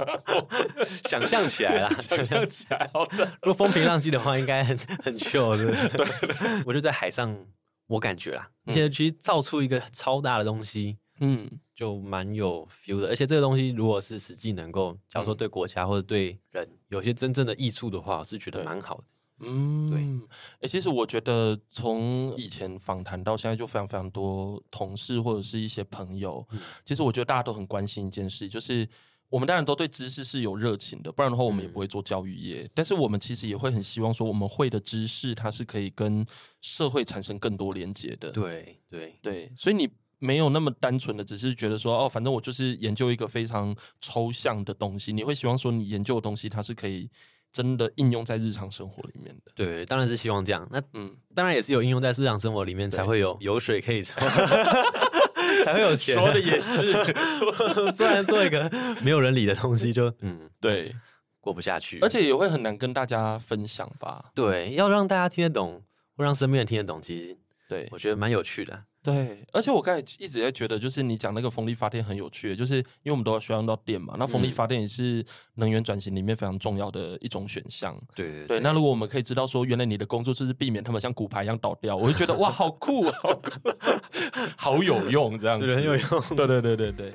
[1.09, 3.25] 想象起来啦， 想象起来，好的。
[3.41, 6.05] 如果风平浪静的话，应该很很 chill，对不对？
[6.05, 7.35] 对，我就在海上，
[7.87, 13.07] 我感觉啦，而且其实造出一个超大的东西，嗯，就蛮有 feel 的。
[13.07, 19.03] 而且这个东西，如果是实际能够，假如说对国家或者对人有些真正的益处的话，我是觉得蛮好的。
[19.45, 28.87] 嗯，对，哎、欸，其实我觉得从以前访谈到现在，就非常非常多同事或者是一些朋友，嗯、其实我觉得大家都很关心一件事，就是
[29.29, 32.63] 我们当然都对知识是有热情的，不然的话我们也不会做教育业。
[32.63, 36.25] 嗯、但是我们其实也会很希望说，我们会的知识它是可以跟
[36.61, 38.31] 社会产生更多连接的。
[38.31, 47.09] 对对对，所以你没有那么单纯的只是觉得说，哦，反正我就是研究一个非常抽象的东西，你会希望说，你研究的东西它是可以。
[47.53, 50.67] 真的应用在日常生活里面的，对，当然是希望这样。
[50.71, 54.19] 那嗯，当然也是有应用在日常生活里面，才会有油水可以抽，
[55.63, 56.15] 才会有钱。
[56.15, 56.91] 说的也是，
[57.95, 58.69] 不然做一个
[59.03, 60.95] 没有人理的东西就，就嗯，对，
[61.39, 64.31] 过不下去，而且也会很难跟大家分享吧？
[64.33, 65.83] 对，要让大家听得懂，
[66.17, 68.83] 或让身边人听得懂，其实对我觉得蛮有趣的。
[69.01, 77.93] 对，而且我刚才一直在觉得，就是你讲那个风力发电很有趣，就是因为我们都要需要用到电嘛，那风力发电也是能源转型里面非常重要的一种选项。
[78.15, 83.51] 对对，对，对，那如果我们可以知道说，原来你的工作就是避免他们像骨牌一样倒掉，我就觉得哇，好酷，好酷，
[84.55, 86.21] 好有用，这样子，对，很有用。
[86.37, 87.13] 对对对对对。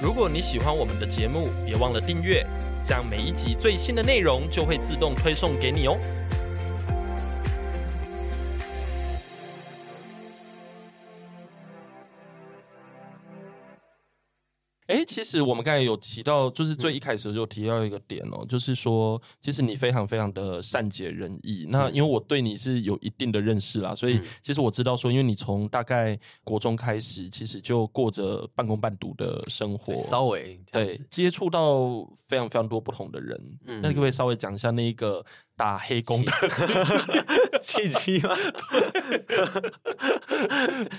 [0.00, 2.46] 如果你喜欢我们的节目，别忘了订阅，
[2.84, 5.98] 这样每一集最新的内容就会自动推送给你哦。
[14.92, 21.64] 哎，其实我们刚才有提到，就是最一开始就提到一个点哦，嗯、就是说，其实你非常非常的善解人意。
[21.66, 33.40] 嗯、那因为我对你是有一定的认识啦，所以其实我知道说，因为你从大概国中开始，其实就过着半工半读的生活，稍微对接触到非常非常多不同的人。
[33.64, 35.24] 嗯，那你可不可以稍微讲一下那个
[35.56, 36.32] 打黑工的
[37.62, 38.36] 契 机吗？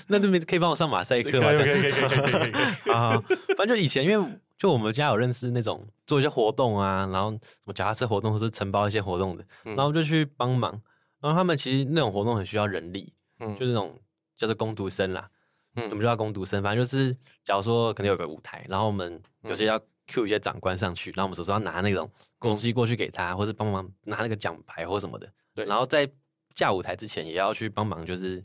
[0.08, 1.52] 那对面可以帮我上马赛克吗？
[1.52, 2.52] 可以可以可以可以可以可以
[2.92, 3.22] 啊！
[3.56, 10.72] 反正就以前，因为就我们家有认识那种做一些活动啊，然后什么脚踏车活动或是承包一些活动的，然后就去帮忙。
[11.20, 14.00] 然后他们其实那种活动很需要人力，嗯，就那种
[14.38, 15.28] 叫做工读生啦，
[15.76, 16.62] 嗯，我们就叫工读生。
[16.62, 17.12] 反正就是，
[17.44, 25.30] 假如说可能有个舞台，然后我们有些要 cue 一些长官上去，然后我们手上要拿那种东西过去给他，或是帮忙拿那个奖牌或什么的。
[25.54, 26.10] 对，然后在
[26.54, 28.42] 架舞台之前也要去帮忙，就是。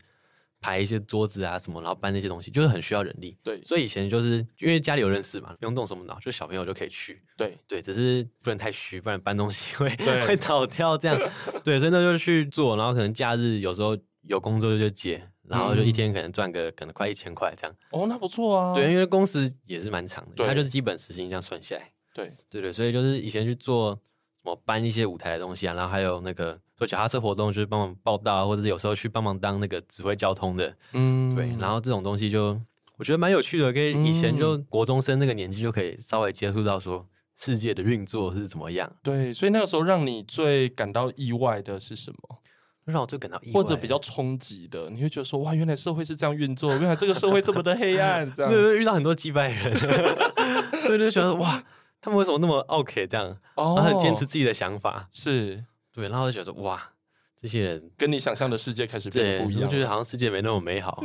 [0.62, 3.38] 排一些桌子啊什么，然后搬那些东西，就是很需要人力。
[3.43, 7.22] 对，所以以前就是因为家里有认识嘛，不用动什么脑，就小朋友就可以去。
[7.38, 9.89] 对对，只是不能太虚，不然搬东西 会
[10.26, 11.17] 会倒掉这样。
[11.63, 17.76] 对，所以那就去做，然后可能假日有时候有工作就接，然后就一天可能赚个可能快一千块这样。
[17.91, 18.74] 哦，那不错啊。
[18.74, 21.91] 对，因为工时也是蛮长的，它就是基本时薪这样算下来。
[22.13, 24.00] 对对对，所以就是以前去做。
[24.41, 31.49] 什么搬一些舞台的东西啊，然后还有那个做脚踏车活动，就是帮忙报道，或者是有时候去帮忙当那个指挥交通的，嗯，对。
[31.60, 32.60] 然后这种东西就
[32.97, 37.06] 我觉得蛮有趣的，跟以前就国中生那个年纪就可以稍微接触到说
[37.38, 38.89] 世界的运作是怎么样。
[39.04, 42.39] 对，所以那个时候让你最感到意外的是什么？
[42.86, 49.73] 让我最感到意外，或者比较冲击的，你会觉得说哇，原来社会是这样运作，原来这个社会这么的黑暗，这样 对，对，遇到很多击败人，
[50.88, 51.62] 对，就觉得哇。
[52.02, 53.28] 他们为什么那么 OK 这样？
[53.56, 56.92] 哦，然后很坚持自己的想法，是对，然后就觉得哇，
[57.36, 61.04] 这些人跟你想象的世界开始变得不一样，我觉得好像世界没那么美好。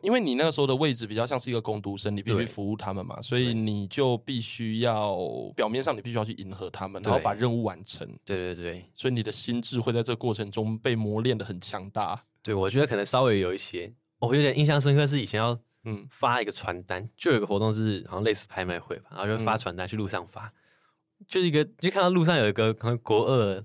[0.00, 5.16] 因为你那个时候的位置比较像是一个工读生，你必须服务他们嘛，所以你就必须要
[5.56, 8.06] 表面上你必须要去迎合他们，然后把任务完成。
[8.24, 12.20] 对对对，所以你的心智会在这个过程中被磨练的很强大。
[12.42, 15.58] 对，我觉得可能稍微有一些，我有点印象深刻是以前要。
[15.86, 23.64] 嗯，发一个传单，就有一个活动是好像类似拍卖会吧，然后就发传单去路上发，嗯、就一个就看到路上有一个可能国二、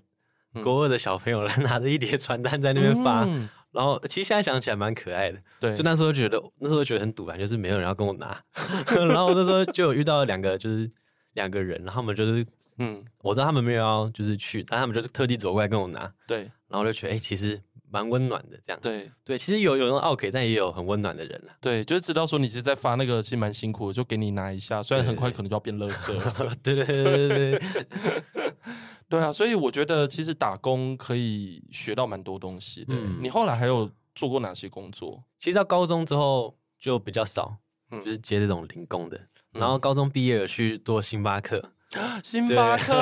[0.54, 8.38] 嗯、国二的小朋友来拿着一叠传单在那边发，嗯、然后其实现在想起来蛮可爱的，对，就那时候觉得那时候觉得很堵然，就是没有人要跟我拿，
[9.08, 10.92] 然后我那时候就有遇到两个就是
[11.36, 12.46] 两个人，然后他们就是
[12.80, 17.62] 嗯，我知道他们没有要就是去，但他们就是特地走过来跟我拿，对，然后我就觉得哎、欸，其实。
[17.92, 21.54] 蛮温暖的，这样对对，其实有有那种奥客，但也有很温暖的人了。
[21.60, 26.14] 对，就是知道说你是在发那个，其实蛮辛苦的，就给你拿一下，虽然很快可能就要变垃圾。
[26.62, 27.62] 对对对对对，
[29.10, 32.94] 对啊，所以我觉得其实打工可以学到蛮多东西的。
[32.94, 35.24] 嗯，你后来还有做过哪些工作？
[35.38, 37.58] 其实到高中之后就比较少，
[37.92, 39.18] 就是接这种零工的。
[39.54, 41.72] 嗯，然后高中毕业有去做星巴克。
[42.24, 42.94] 星巴克，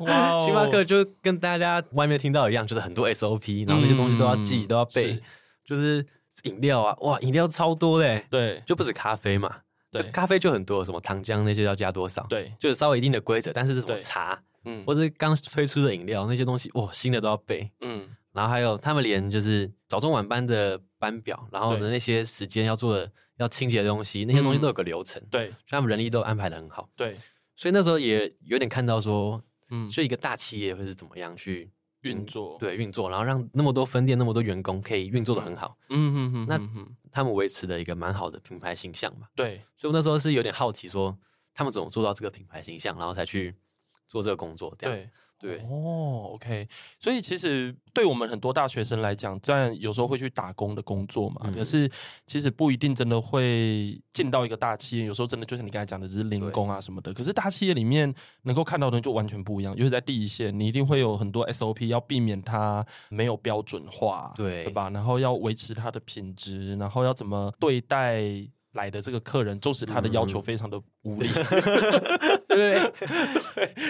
[0.00, 0.38] 哇哦！
[0.44, 5.22] 星巴克就跟大家外面听到一样，就是很多 SOP，然后那些东西都要记，嗯、都要背，是。
[5.64, 6.04] 就是
[6.44, 9.52] 饮料啊，哇，饮料超多嘞，对，就不止咖啡嘛，
[9.90, 27.16] 对，咖啡就很多，什么糖浆那些要加多少，对，就是稍微一定的规则，但是是什么茶，嗯，或者刚推出的饮料那些东西，哇，新的都要背，嗯，然后还有他们连就是早中晚班的班表，然后的那些时间要做的要清洁的东西，那些东西都有个流程，对，所以他们人力都安排的很好，对，
[27.56, 31.72] 所以那时候也有点看到说，嗯，就一个大企业会是怎么样去。
[32.02, 35.76] 运作对运作，然后让那么多分店、那么多员工可以运作的很好。
[35.88, 39.26] 嗯嗯嗯，那他们维持了一个蛮好的品牌形象嘛。
[39.34, 41.18] 对，所以我那时候是有点好奇，说
[41.52, 43.56] 他们怎么做到这个品牌形象，然后才去
[44.06, 44.72] 做这个工作。
[44.78, 44.96] 这样。
[44.96, 45.10] 对。
[45.38, 46.66] 对哦，OK，
[46.98, 51.90] 所以其实对我们很多大学生来讲，虽然有时候会去打工的工作嘛，嗯、可是
[52.26, 55.04] 其实不一定真的会进到一个大企业。
[55.04, 57.12] 有时候真的就像你刚才讲的，只是零工啊什么的。
[57.12, 64.88] 可是大企业里面能够看到的就完全不一样，尤其在第一线，你一定会有很多 SOP 要避免它没有标准化，对，对吧？
[64.90, 68.48] 然后要维持它的品质，然后要怎么对待。
[68.76, 71.28] 来的这个客人，纵使他的要求非常的无理，
[72.48, 72.92] 对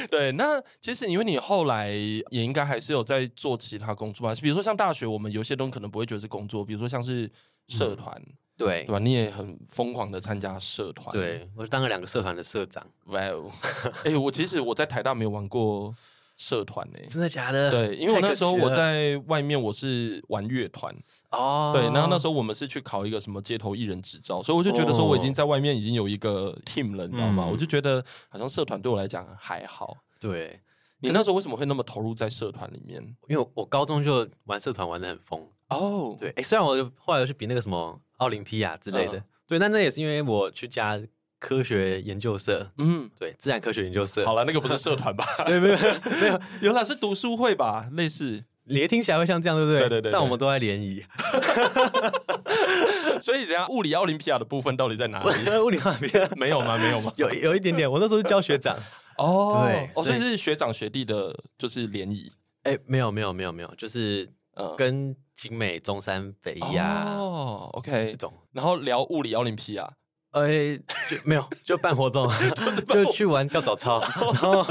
[0.08, 0.32] 对。
[0.32, 4.34] 那其实因为你后来也应该还是有在做其他工作吧？
[4.40, 7.30] 比如说像大学，我们有些东西可能不会觉得是工作，比如说像是
[7.68, 8.98] 社团，嗯、对对吧？
[8.98, 12.86] 你也很疯狂的参加社团，对，我当了两个社团的社长。
[13.06, 13.50] 哇哦！
[14.04, 15.94] 哎，我其实我在台大没有玩过。
[16.36, 16.98] 社团呢？
[17.08, 17.70] 真的假的？
[17.70, 20.94] 对，因为我那时候我在外面，我是玩乐团
[21.30, 21.72] 哦。
[21.74, 27.46] 对，然后那时候我们是去考一个什么街头艺人执照，所以我就觉得说我已经在外面已经有一个 team 了，你知道吗？
[27.50, 29.96] 我就觉得好像社团对我来讲还好。
[30.20, 30.60] 对，
[31.00, 33.02] 你那时候为什么会那么投入在社团里面？
[33.28, 36.14] 因为我高中就玩社团玩得很疯哦。
[36.18, 41.00] 对，哎，虽然我后来又去比那个什么奥林匹亚之类的，对，但那也是因为我去加。
[41.38, 44.24] 科学研究社，嗯，对，自然科学研究社。
[44.24, 45.24] 好了，那个不是社团吧？
[45.44, 45.76] 对，没有，
[46.20, 47.88] 没有，原来是读书会吧？
[47.92, 49.80] 类似，也听起来会像这样，对不对？
[49.80, 50.12] 对对对。
[50.12, 51.04] 但我们都在联谊。
[53.20, 55.28] 所以，等下物理奥林匹亚的部分到底在哪里？
[55.60, 56.76] 物理奥林匹亚没有吗？
[56.76, 57.12] 没有吗？
[57.16, 57.90] 有，有一点点。
[57.90, 58.76] 我那时候是教学长。
[59.18, 62.30] 哦，对，哦，所以是学长学弟的，就是联谊。
[62.64, 64.28] 哎，没有，没有，没有，没有，就是
[64.76, 67.14] 跟景美、中山、北艺啊。
[67.16, 69.90] 哦，OK，这种，然后聊物理奥林匹亚。
[70.36, 70.76] 哎，
[71.08, 72.30] 就 没有，就办活动，
[72.88, 74.00] 就去玩跳早操，
[74.42, 74.62] 然后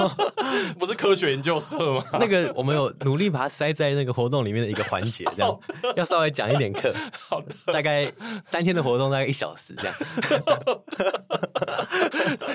[0.78, 2.04] 不是科学研究社吗？
[2.14, 5.60] 那个我们有努力把它塞在那个活动里面的一个环节，这样
[5.96, 6.94] 要稍微讲一点课，
[7.30, 8.12] 好的，大概
[8.44, 9.96] 三天的活动大概一小时这样，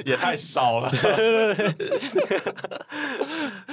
[0.07, 0.89] 也太少了。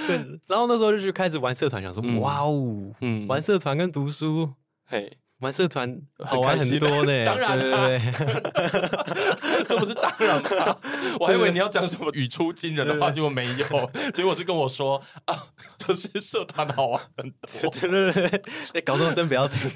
[0.07, 4.53] 对，然后那时候就去开始玩社团，想说哇哦，嗯，玩社团跟读书，
[4.85, 5.17] 嘿。
[5.39, 7.99] 玩社团好玩很多呢， 当然了，
[9.67, 10.77] 这不是当然吗？
[11.19, 15.35] 我还以为你要讲什么语出惊人的话，结果没有， 结果是跟我说啊，
[15.77, 17.29] 就是社团好玩很
[17.61, 18.41] 多，对对
[18.73, 19.69] 对，高中真不要听。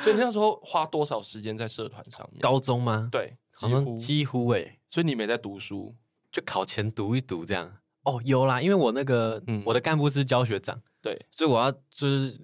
[0.00, 2.40] 所以你那时候花多少时间在社团上面？
[2.40, 3.08] 高中吗？
[3.10, 3.96] 对，几乎。
[3.98, 5.96] 几乎哎，所以你没在读书，
[6.30, 7.78] 就考前读一读这样。
[8.04, 12.38] 哦，有啦，因为我那个我的干部是教学长，对，所以我要就是。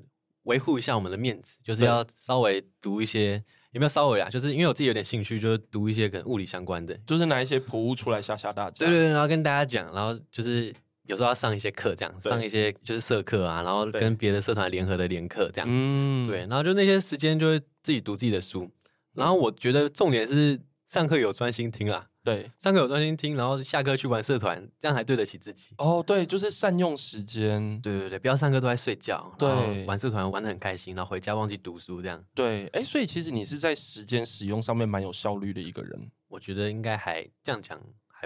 [0.45, 4.29] 维护一下我们的面子，就是要稍微读一些，有没有稍微啊？
[4.29, 8.71] 就是因为我自己有点兴趣，就是读一些跟物理相关的，就是拿一些普物出来吓吓大家。
[8.79, 10.75] 对对对，然后跟大家讲，然后就是
[11.05, 15.69] 有时候要上一些课，这样上一些就是社课啊，然后跟别的社团联合的联课这样。
[15.71, 18.71] 嗯，对，然后就那些时间就会自己读自己的书，
[19.15, 22.09] 然后我觉得重点是上课有专心听啦。
[22.25, 25.75] 对，上课有专心听，然后下课去玩社团， 这样还对得起自己。
[25.79, 27.81] 哦，对，就是善用时间。
[27.81, 29.35] 对对对，不要上课都在睡觉。
[29.39, 32.25] 对，玩社团玩的很开心，然后回家忘记读书这样。
[32.35, 36.11] 对，哎，所以其实你是在时间使用上面蛮有效率的一个人。
[36.29, 37.79] 我觉得应该还这样讲。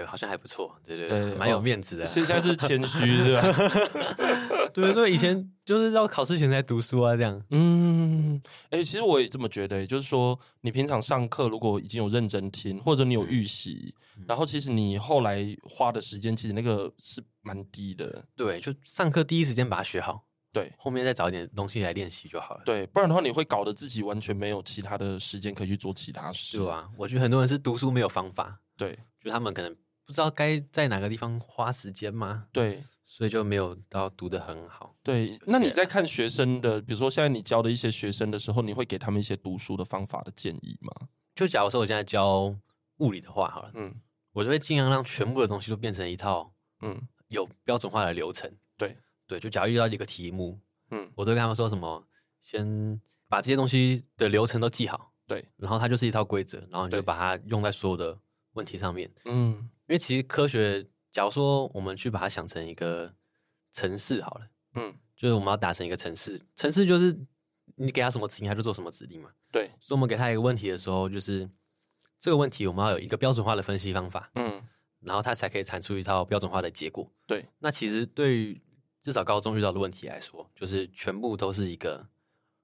[0.05, 2.05] 好像还不错，对对对，蛮有面子的。
[2.05, 3.41] 现在是谦虚， 是吧？
[4.73, 7.41] 对，所以以前就是要考试前才读书啊，这样。
[7.49, 13.95] 嗯，哎，其实我也这么觉得，就是说，你平常上课如果已经有认真听，或者你有预习，
[14.27, 18.23] 然后其实你后来花的时间，其实那个是蛮低的。
[18.35, 22.61] 对，就上课第一时间把它学好，对，后面再找一点东西来练习就好了。
[22.63, 26.59] 对，不然的话，你会搞得自己完全没有其他的时间可以去做其他事。
[26.59, 29.75] 对啊，我觉得很多人是读书没有方法，对，就他们可能。
[30.07, 32.47] 不知道该在哪个地方花时间吗？
[32.53, 34.95] 对，所以就没有到读得很好。
[35.03, 41.09] 对，那你在看学生的，比如说现在你教的一些学生的时候，你会给他们一些读书的方法的建议吗？
[41.35, 42.55] 就假如说我现在教
[42.99, 43.93] 物理的话，好了，嗯，
[44.31, 48.49] 我就会尽量让全部的东西都变成一套，嗯，有标准化的流程。
[48.77, 50.57] 对，对，就假如遇到一个题目，
[50.91, 52.07] 嗯，我都跟他们说什么，
[52.39, 58.17] 先把这些东西的流程都记好，对，然后它就是一套规则，然后你就把它用在所有的
[58.53, 59.69] 问题上面，嗯。
[59.87, 63.13] 因为其实科学，假如说我们去把它想成一个
[63.71, 67.17] 城市好了，嗯，就是我们要达成一个城市，城市就是
[67.75, 69.31] 你给他什么指令，他就做什么指令嘛。
[69.51, 71.49] 对，所以我们给他一个问题的时候，就是
[72.19, 74.61] 这个问题我们要有一个标准化的分析方法，嗯，
[74.99, 77.09] 然后他才可以产出一套标准化的结果。
[77.25, 78.61] 对，那其实对于
[79.01, 82.09] 至少高中遇到的问题来说，就是全部都是一个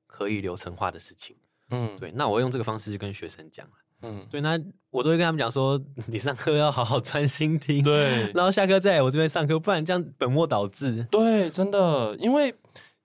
[0.05, 1.37] 可以流程化的事情。
[1.69, 3.65] 嗯，对，那我用这个方式跟学生讲。
[4.03, 4.59] 嗯，对，那
[4.91, 11.07] 我都会跟他们讲说，你上课要好好专心听，对，然后下课再来我这边上课，不然这样本末倒置。
[11.09, 12.53] 对，真的，因为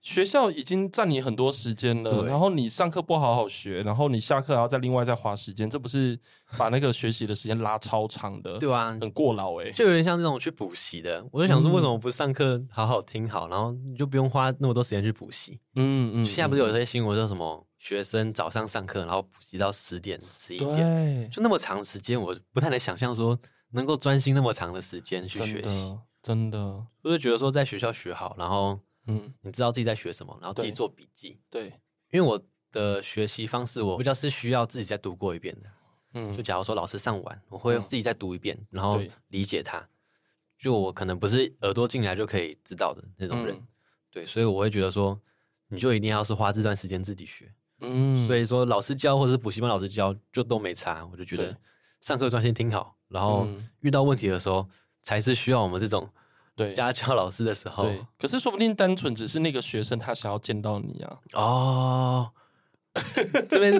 [0.02, 6.18] 学校已经占你很多时间了，然后你上课不好好学，然后你下课还要再另外再花时间，这不是
[6.56, 11.24] 把那个学习的时间拉超长的，对啊，很过劳哎、欸，就有点像这种去补习的。
[11.30, 15.58] 我就想说，为什么不上课好好听好，然后你就不用花那么多时间去补习？
[15.74, 17.66] 嗯嗯，现在不是有些新闻叫什么？
[17.78, 23.38] 学生早上上课，然后补习到十点、十一点，就那么长时间，我不太能想象说
[23.70, 25.96] 能够专心那么长的时间去学习。
[26.20, 26.58] 真的，
[27.02, 31.40] 我就觉得说在学校学好，然后嗯，你知道自己在学什么，然后自己做笔记。
[31.48, 31.68] 对，
[32.10, 35.70] 因为我的学习方式，我比较是需要自己再读过一遍的。
[36.14, 39.88] 嗯，就假如说老师上完，我会自己再读一遍，然后理解它。
[40.58, 43.54] 就我可能不是耳朵进来就可以知道的那种人。
[43.54, 43.68] 嗯、
[44.10, 45.20] 对，所以我会觉得说，
[45.68, 47.54] 你就一定要是花这段时间自己学。
[47.80, 51.56] 嗯，所以说老师教或者是补习班老师教就都没差，我就觉得
[52.00, 53.46] 上课专心听好，然后
[53.80, 54.68] 遇到问题的时候
[55.02, 56.08] 才是需要我们这种
[56.56, 57.84] 对家教老师的时候。
[57.84, 61.18] 对，可是说不定单纯只是那个学生他想要见到你啊。
[61.34, 62.30] 哦。
[63.50, 63.72] 这边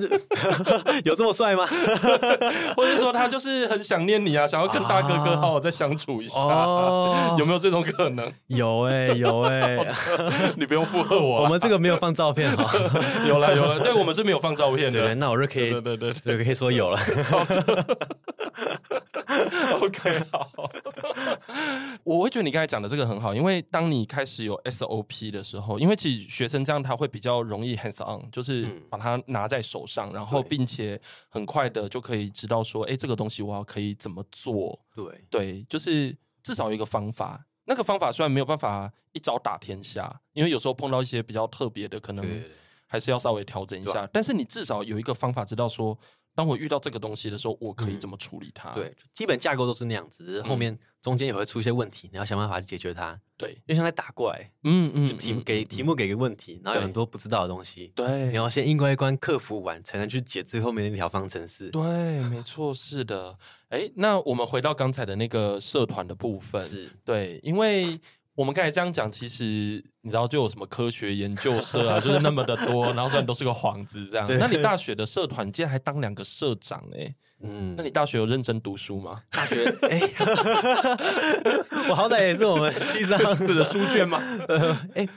[1.05, 1.67] 有这么帅吗？
[2.77, 8.31] 或者说他就是很想念你啊，想要跟大哥哥好好再相处一下，啊、有没有这种可能？
[8.47, 9.95] 有哎、欸，有哎、欸，
[10.57, 12.71] 你不用附和我，我们这个没有放照片哈。
[13.27, 15.01] 有了有了，对，我们是没有放照片的。
[15.01, 16.99] 对，那我就可以，对对对，对，可以说有了。
[19.83, 20.51] OK，好。
[22.05, 34.79] 我会觉得你刚才讲的这个很好，因为当你开始有 SOP 的时候，因为其实学生这样他会比较容易 hands on，就是把它拿在手上，然后并且很快的就可以知道说，哎，这个东西我要可以怎么做？
[34.95, 37.45] 对对，就是至少有一个方法。
[37.65, 42.43] 那个方法虽然没有办法一招打天下，因为有时候碰到一些比较特别的，可能
[42.87, 44.09] 还是要稍微调整一下。
[44.13, 45.99] 但是你至少有一个方法，知道说。
[46.39, 48.71] 当我遇到这个东西的时候，我可以怎么处理它？
[48.71, 53.21] 嗯、对，基本架构都是那样子，后面中间也会出一些问题，嗯、你要想办法去解决它。
[53.37, 61.71] 对，就像在打怪，嗯嗯，就题给题目给个问题，然后有很多不知道的东西，对，你要先一关一关克服完，才能去解最后面那条方程式。
[61.71, 61.83] 对，
[62.29, 63.37] 没错，是的。
[63.71, 67.99] 哎，那我们回到刚才的那个社团的部分，是对，因为。
[68.39, 74.29] 我们刚才这样讲，其实你知道就有什么科学研究社啊，就是那么的多， 然后虽然都是个幌子这样。
[74.39, 79.21] 那你大学的社团竟然还当两个社长哎、欸，嗯，那你大学有认真读书吗？
[79.33, 80.01] 大学 哎，
[81.91, 84.23] 我好歹也是我们西上的书卷吗？
[84.95, 85.09] 哎，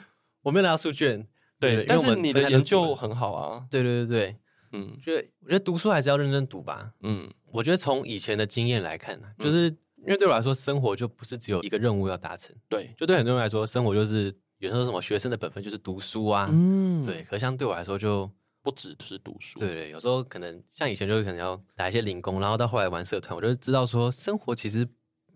[0.42, 1.24] 我没有拿书卷，
[1.60, 3.64] 对，对但是你的研究很好啊。
[3.70, 4.36] 对对对对，
[4.72, 6.90] 嗯，就我觉得读书还是要认真读吧。
[7.04, 9.78] 嗯，我觉得从以前的经验来看，就是。
[10.02, 12.56] 因为对我来说，生活就不是只有一个任务要达成。
[12.68, 16.50] 对，就对很多人来说，生活就是有时候什么学生的本分就是读书啊。
[16.52, 17.24] 嗯，对。
[17.24, 18.30] 可像对我来说，就
[18.62, 19.60] 不只是读书。
[19.60, 24.88] 对对，有时候可能像以前就可能要打一些零工，然后到后来玩社团，我就知道说，生活其实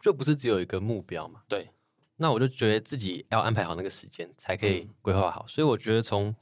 [0.02, 1.42] 就不是只有一个目标嘛。
[1.48, 1.70] 对。
[2.18, 5.46] 那我就觉得自己要安排好那个时间，才可以规划好。
[5.46, 6.34] 嗯、所以我觉得从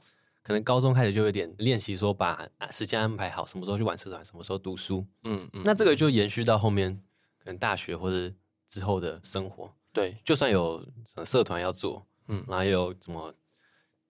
[0.42, 5.04] 可能高中开始就有点练习说，把时间安排好，什么时候去玩社团，什么时候读书。
[5.24, 5.62] 嗯嗯。
[5.64, 7.02] 那这个就延续到后面。
[7.44, 8.34] 可能大学或者
[8.66, 13.34] 之后的生活，对，就算有什么社团要做，嗯，然后有什么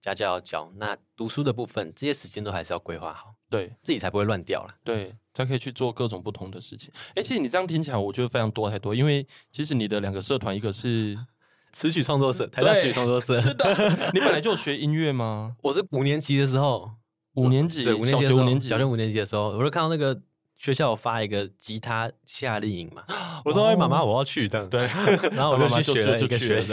[0.01, 6.93] 家教要教，那读书的部分，这些时间都还是要规划好，对，自己才不会乱掉了，对，才可以去做各种不同的事情。
[7.09, 11.19] 哎、欸，其实你这样听起来，我觉得非常多太多，因为其实你的两个社团，一个是
[11.73, 13.65] 词曲创作社，台大词曲创作社，是的，
[14.15, 15.57] 你本来就有学音乐吗？
[15.63, 16.93] 我是五年级的时候，
[17.35, 20.23] 五年级，对，五年级，五年级，小学五年级的时候，我就看到那个。
[20.57, 23.05] 学校有发一个吉他夏令营嘛？
[23.45, 24.87] 我说：“哎，妈妈，我要去的。”对，
[25.33, 26.73] 然后我就去学了一个学期。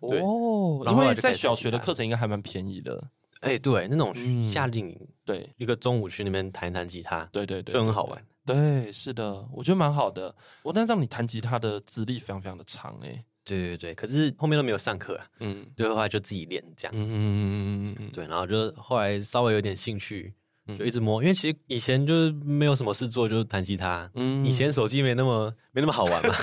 [0.00, 3.10] 哦，因为在小学的课程应该还蛮便宜的。
[3.40, 4.14] 哎，对，那种
[4.50, 8.26] 夏令营，对，一个中午去那边弹弹吉他，对对对，就很好玩。
[8.46, 10.34] 对，是的，我觉得蛮好的。
[10.62, 13.24] 我但是让你弹吉他的资历非常非常的长哎。
[13.44, 15.26] 对对对，可是后面都没有上课啊。
[15.40, 16.94] 嗯，对，后来就自己练这样。
[16.96, 20.32] 嗯嗯嗯嗯嗯，对，然后就后来稍微有点兴趣。
[20.76, 24.10] 就一直摸，因为其实以前就是没有什么事做，就弹吉他。
[24.14, 26.34] 嗯，以前手机没那么没那么好玩嘛。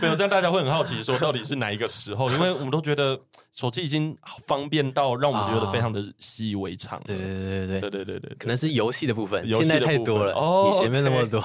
[0.00, 2.30] 没有这样，大家会很好奇说到底是哪一个时候？
[2.30, 3.18] 因为我们都觉得
[3.54, 7.00] 手机已经方便到让我们觉得非常的习以为常。
[7.04, 10.34] 对对对对对对对对，可能是游戏的部分，现在太多了，
[10.74, 11.40] 以前没那么多，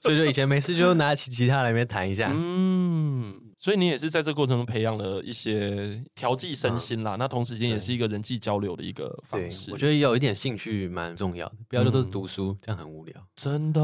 [0.00, 2.30] 所以说以前没事就拿起吉他来那边弹一下。
[2.32, 3.34] 嗯。
[3.62, 7.14] 所以你也是在这个过程中培养了一些调剂身心啦。
[7.14, 9.70] 嗯、那同时间也是一个人际交流的一个方式。
[9.70, 13.14] 我觉得有一点兴趣蛮重要的，不要都是读书，嗯、这样很无聊。
[13.36, 13.80] 真的，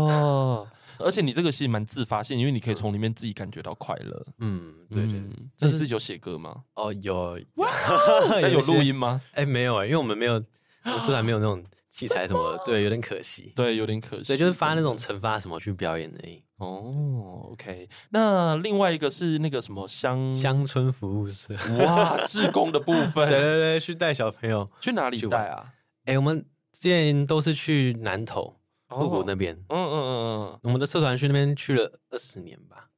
[0.98, 4.26] 而且你这个戏蛮自发性，因为你可以从里面自己感觉到快乐。
[4.40, 5.22] 嗯，对对。
[5.60, 6.64] 那你自己有写歌吗？
[6.74, 7.38] 哦，有。
[7.54, 9.22] 那有录音吗？
[9.34, 10.42] 哎、欸，没有哎、欸，因为我们没有，
[10.86, 11.64] 我虽然没有那种。
[11.90, 16.40] 器材什么的，对，有点可惜，对，有点可惜，对，就是发那种惩罚什么去表演而已。
[16.58, 25.72] 哦，OK，那另外一个是那个什么乡乡村服务社， 哇，志工的部分，对对对，去带小朋友，去哪里带啊？
[26.04, 28.56] 哎、欸，我们之前都是去南投
[28.90, 32.90] 鹿谷那边，嗯嗯嗯嗯，我们的社团去那边去了二十年吧，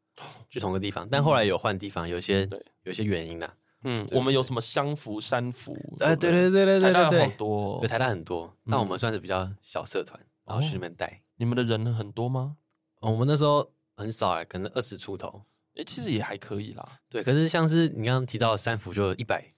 [0.49, 3.53] 去同个地方，但后来有换地方，有些对，有些原因啦。
[3.83, 5.75] 嗯，我们有什么乡服、山服？
[6.01, 8.55] 哎，对对对对对对对，好多，对台大很多。
[8.65, 11.23] 那我们算是比较小社团，然后去那边带。
[11.37, 12.57] 你们的人很多吗？
[13.01, 15.43] 我们那时候很少哎，可能二十出头。
[15.77, 16.87] 哎，其实也还可以啦。
[17.09, 19.53] 对，可是像是你刚刚提到三福，就一百，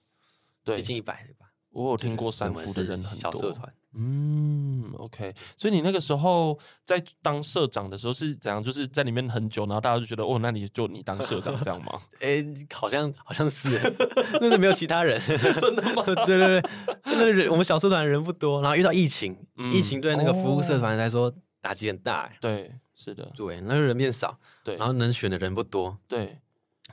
[0.65, 1.47] 接近一百对吧？
[1.71, 3.31] 我有听过三福的人很多。
[3.33, 3.73] 小社团。
[3.95, 8.63] 嗯，OK，所以你那个时候在当社长的时候是怎样？
[8.63, 11.99] 就是在里面很久，然后大家就觉得哦，那你就你当社长这样吗？
[12.21, 13.69] 哎、欸，好像好像是，
[14.41, 15.19] 那是没有其他人，
[15.61, 16.01] 真的吗？
[16.25, 16.69] 对对对，
[17.05, 21.31] 那人我们小社团人不多，然后遇到疫情，嗯、疫情对那个服务社团来说
[21.63, 22.29] 打击很大。
[22.41, 26.37] 对，是的，对，那个人变少，对，然后能选的人不多，对。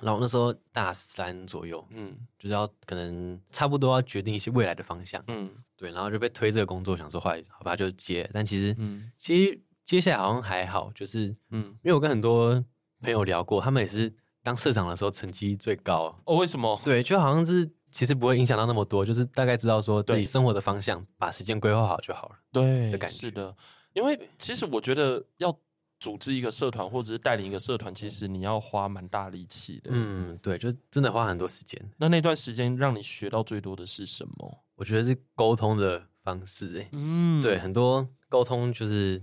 [0.01, 8.31] 然后那时候大三左右，嗯，就是要可能差不多要决定一些未来的方向，嗯，对，然后就被推这个工作，想说，坏好吧，就接。
[8.33, 12.64] 但其实，嗯，其实接下来好像还好，就是，嗯，因为我跟很多
[13.03, 16.18] 朋友聊过，他们也是当社长的时候成绩最高。
[16.25, 16.81] 哦，为什么？
[16.83, 22.37] 对，就好像是其实不会影响到那么多，就是大概知道说自己生活的方向，把时间规划好就好了。
[22.53, 23.55] 对，的感觉是的，
[24.01, 25.57] 因为其实我觉得要。
[26.03, 29.91] 组织一个社团或者是带领一个社团，其实你要花蛮大力气的。
[29.93, 31.79] 嗯，对，就真的花很多时间。
[31.99, 34.65] 那那段时间让你学到最多的是什么？
[34.77, 36.79] 我觉得是沟通的方式。
[36.81, 39.23] 哎，嗯，对，很多沟通就是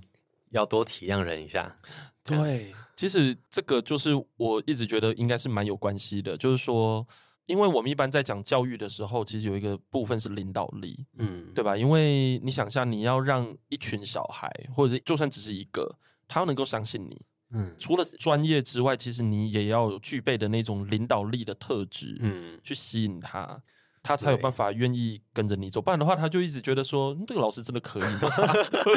[0.51, 1.75] 要多体谅人一下。
[2.23, 6.37] 对，其实这个就是我一直觉得应该是蛮有关系的。
[6.37, 7.03] 就是说，
[7.47, 11.75] 因为我们一般在讲教育的时候，其实有一个部分是领导力，嗯，对吧？
[11.75, 15.97] 因为你想下你要让一群小孩，或者就算只是一个。
[16.29, 23.63] 他要能够相信你，嗯，除了专业之外，其实你也要有具备的那种领导力的特质，嗯，去吸引他，
[24.07, 25.81] 他才有办法愿意跟着你走。
[25.81, 28.29] 不然的话，他就一直觉得说这个老师真的可以吗？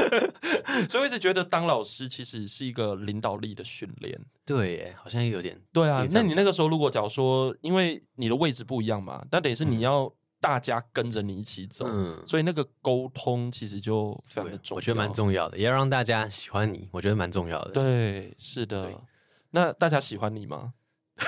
[0.89, 4.17] 所以我一直觉得当老师其实是一个领导力的训练。
[4.45, 6.07] 对，好像有点对啊。
[6.13, 10.05] 那你那个时候如果假如说，因为你的位置不一样嘛，但等于是你要。
[10.05, 17.73] 嗯大家跟着你一起走，嗯，所以那个沟通其实就非常的重要，我觉得蛮重要的，也要让大家喜欢你，我觉得蛮重要的。
[17.73, 18.91] 对，是的。
[19.51, 20.73] 那大家喜欢你吗？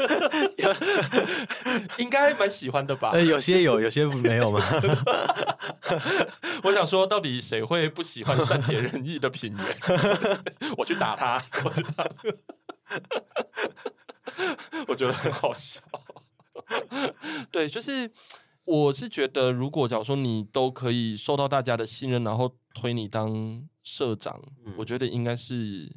[1.98, 3.18] 应该蛮喜欢的吧？
[3.18, 4.62] 有些有，有些没有吗？
[6.64, 9.76] 我想说，到底谁会不喜欢善解人意的品源？
[10.76, 12.10] 我去打他，我去打他，
[14.88, 15.80] 我觉得很好笑。
[17.50, 18.10] 对，就是
[18.64, 25.90] 我是觉得，如果假如说你都可以受到大家的信任，然后推你当社长，嗯、我觉得应该是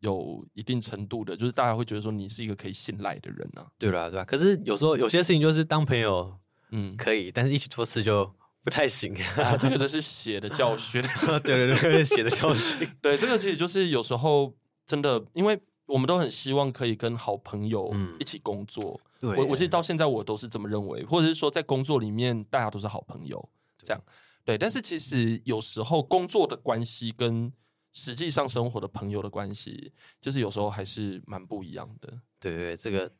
[0.00, 3.66] 有一定程度的，就是大家会觉得说你是一个可以信赖的人啊。
[3.78, 4.08] 对啦？
[4.08, 4.24] 对吧？
[4.24, 6.38] 可是有时候有些事情就是当朋友，
[6.70, 8.32] 嗯，可以，但是一起做事就
[8.62, 9.56] 不太行啊。
[9.56, 11.02] 这个都 是血的教训，
[11.44, 12.88] 对对对，血的教训。
[13.02, 14.54] 对，这个其实就是有时候
[14.86, 19.00] 真的，因为我们都很希望可以跟好朋友一起工作。
[19.04, 23.48] 嗯对我，我其实到现在我都是这么认为，或者是说在工作里面大家都是好朋友，
[23.82, 24.00] 这样
[24.44, 24.56] 对。
[24.56, 27.52] 但是其实有时候工作的关系跟
[27.92, 32.20] 实际上生活的朋友的关系，就是有时候还是蛮不一样的。
[32.40, 33.10] 对对，这个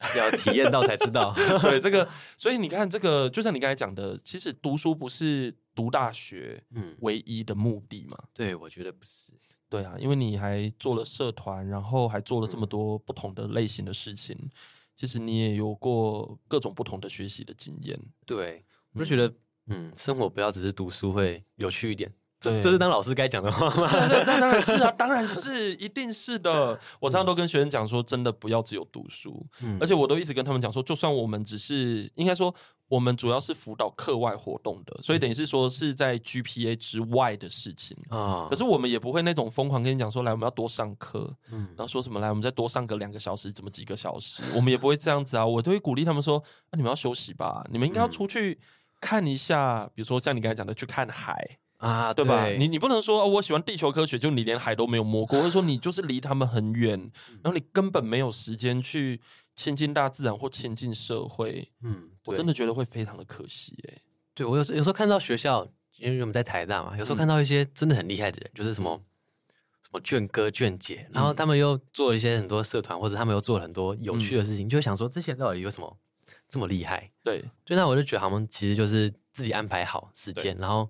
[0.16, 1.34] 要体验到才知道。
[1.62, 8.18] 对这个，所以你看，这个就像你刚才讲的，其实读书不是读大学嗯唯一的目的嘛？
[8.20, 9.32] 嗯、对，我觉得不是。
[9.68, 14.36] 对啊，因为你还做了社团，然后还做了这么多不同的类型的事情。
[14.38, 14.50] 嗯
[14.96, 18.64] 其实你也有过各种不同的学习的经验，对，
[18.94, 19.30] 我就觉得，
[19.66, 22.10] 嗯，生活不要只是读书会有趣一点。
[22.50, 23.88] 这这是当老师该讲的话吗？
[23.92, 26.78] 那当然是啊， 当然是，一定是的。
[27.00, 32.54] 我常常都跟学生讲说，真的不要只有读书，嗯、而且我都一直跟他们讲说，就算我们只是，应该说
[32.88, 38.44] 我们主要是辅导课外活动的，所以等于是说是在 GPA 之外的事情啊。
[38.44, 45.44] 嗯、可是我们也不会那种疯狂跟你讲说，来我们要多上课，嗯，然后说什么来我们再多上个两个小时，怎么几个小时，我们也不会这样子啊。
[45.44, 48.58] 我都会鼓励他们说，那、啊、你们要休息吧，你们应该要出去
[49.00, 51.58] 看一下，比如说像你刚才讲的，去看海。
[51.78, 52.44] 啊，对吧？
[52.46, 56.98] 对你你不能说、哦、我喜欢地球科学，就你连海都没有摸过，或者说你就是离他们很远，
[57.42, 59.20] 然后你根本没有时间去
[59.54, 61.70] 亲近大自然或亲近社会。
[61.82, 63.98] 嗯，我真的觉得会非常的可惜哎。
[64.34, 65.68] 对，我有时有时候看到学校，
[65.98, 69.04] 因为我们在台大嘛，有时候看到一些真的很厉害的人，就是什么、嗯、
[69.82, 75.98] 什么卷哥卷姐，然后他们又做了一些很多社团，或者他们又做了很多有趣的事情，嗯、就会想说这些到底有什么
[76.48, 77.10] 这么厉害？
[77.22, 80.88] 对，就那我就觉得他们其实就是自己安排好时间，然后。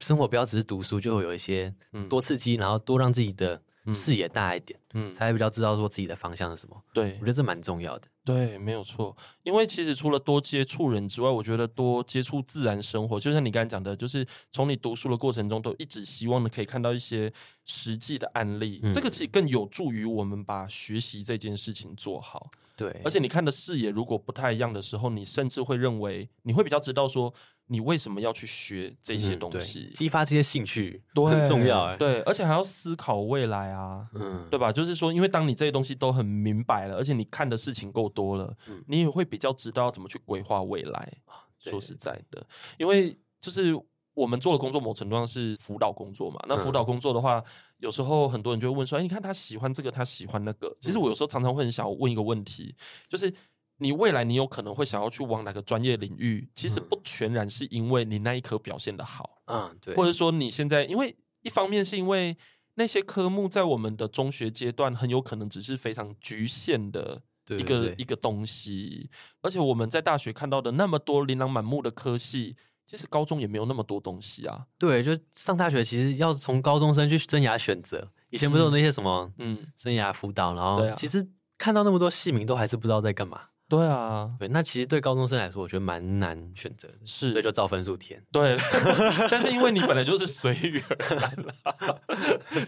[0.00, 1.74] 生活不要只是读书，就会有一些
[2.08, 3.60] 多刺激，嗯、然后多让自己的
[3.92, 6.76] 视野大一点，嗯，才比较知道说自己的方向是什么。
[6.92, 8.08] 对，我觉得这蛮重要的。
[8.24, 9.16] 对，没有错。
[9.44, 17.32] 因为其实除了多接触人之外，我觉得多接触自然生活，就像你刚才讲的，就是从你读书的过程中，都一直希望的可以看到一些
[17.64, 22.50] 实际的案例，嗯、这个其实更有助于我们把学习这件事情做好。
[22.76, 27.32] 对，而且你看的视野如果不太一样的时候，你甚至会认为你会比较知道说。
[27.68, 29.88] 你为什么要去学这些东西？
[29.90, 31.96] 嗯、激发这些兴趣都很重要哎。
[31.96, 34.70] 对，而且还要思考未来啊，嗯，对吧？
[34.70, 41.12] 就是说，因为当你这些东西都很明白了，而且你看的事情够多了，嗯、你也会比较知道怎么去规划未来。
[41.58, 42.46] 说实在的，
[42.78, 43.74] 因为就是
[44.14, 46.40] 我们做的工作某程度上是辅导工作嘛。
[46.46, 47.44] 那辅导工作的话，嗯、
[47.78, 52.76] 有时候很多人就会问说：“哎，你看他喜欢这个，他喜欢那个。”其实我有时候常常会很想问一个问题，
[53.08, 53.34] 就是。
[53.78, 56.48] 你未来你有可能会想要去往哪个专业领域？
[56.54, 62.36] 其实不全然是因为你那一科表现的好，嗯，对，或者说你现在因为一方面是因为
[62.74, 69.08] 那些科目在我们的中学阶段很有可能只是非常局限的一个一个东西，
[69.42, 72.56] 而且我们在大学看到的那么多琳琅满目的科系，
[72.86, 74.66] 其实高中也没有那么多东西啊。
[74.78, 83.42] 对，就上大学其实要从高中生去生涯选择，以前不是有那些什么嗯生涯辅导，然后其实看到那么多系名都还是不知道在干嘛。
[83.68, 88.22] 对啊，对，那其实对高中生来说，我觉得蛮难选择的，是，所以就照分数填。
[88.30, 88.56] 对，
[89.28, 92.00] 但是因为你本来就是随遇而安了，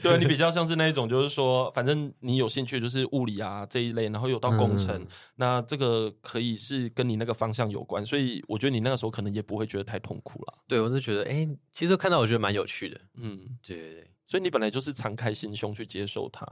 [0.03, 10.55] 对，你比较像是那一种，就是说，反正你有兴趣就是物理啊这一类，然后有到工程，嗯、那这个可以是跟你那个方向有关，所以我觉得你那个时候可能也不会觉得太痛苦了。
[10.67, 16.45] 对，我是觉得，哎、欸，其实看到我觉得蛮有趣的，嗯，对对对，所以你本来就是敞开心胸去接受它。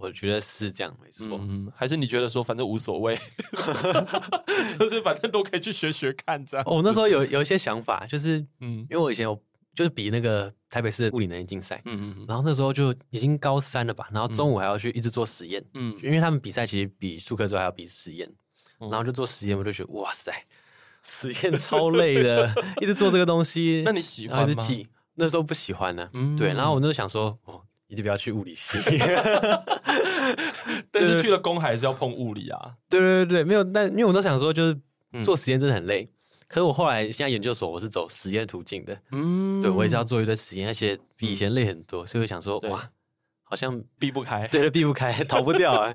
[0.00, 1.26] 我觉得是这样，没错。
[1.40, 3.16] 嗯，还是你觉得说反正无所谓，
[4.78, 6.64] 就是反正都可以去学学看这样。
[6.66, 9.40] 我、哦、那时候有有一些想法，就是嗯，因为我以前有
[9.74, 18.30] 就是比那个台北市物理能力竞赛，嗯嗯，然后那时候就已经高三了吧，然后中午还要去一直做实验，嗯，因为他们比赛其实比数科之外还要比实验，
[18.78, 20.32] 然后就做实验，我就觉得哇塞，
[21.02, 23.82] 实验超累的，一直做这个东西。
[23.86, 24.56] 那你喜欢吗？
[25.14, 27.62] 那时候不喜欢呢、啊，嗯，对，然后我那时候想说，哦。
[27.90, 28.78] 一定不要去物理系，
[30.92, 32.76] 但是去了公还是要碰物理啊。
[32.88, 34.80] 对对对对，没有，但因为我都想说，就是
[35.24, 36.04] 做实验真的很累。
[36.04, 36.14] 嗯、
[36.46, 38.96] 可是我后来现在研究所，我是走实验途径的。
[39.10, 42.88] 嗯，对我也是要做一堆实验，而且比以前累很多，所以我想说，哇，
[43.42, 45.92] 好像避不开，对，避不开，逃不掉啊。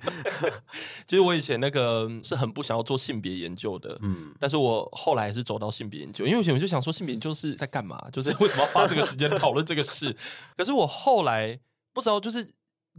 [1.08, 8.10] 其实我以前那个是很不想要做性别研究的，嗯，但是我后来还是走到性别研究，因为以前我就想说，性别研究是在干嘛？
[8.12, 10.14] 就是为什么要花这个时间讨论这个事？
[10.58, 11.58] 可是我后来。
[11.96, 12.46] 不知道，就是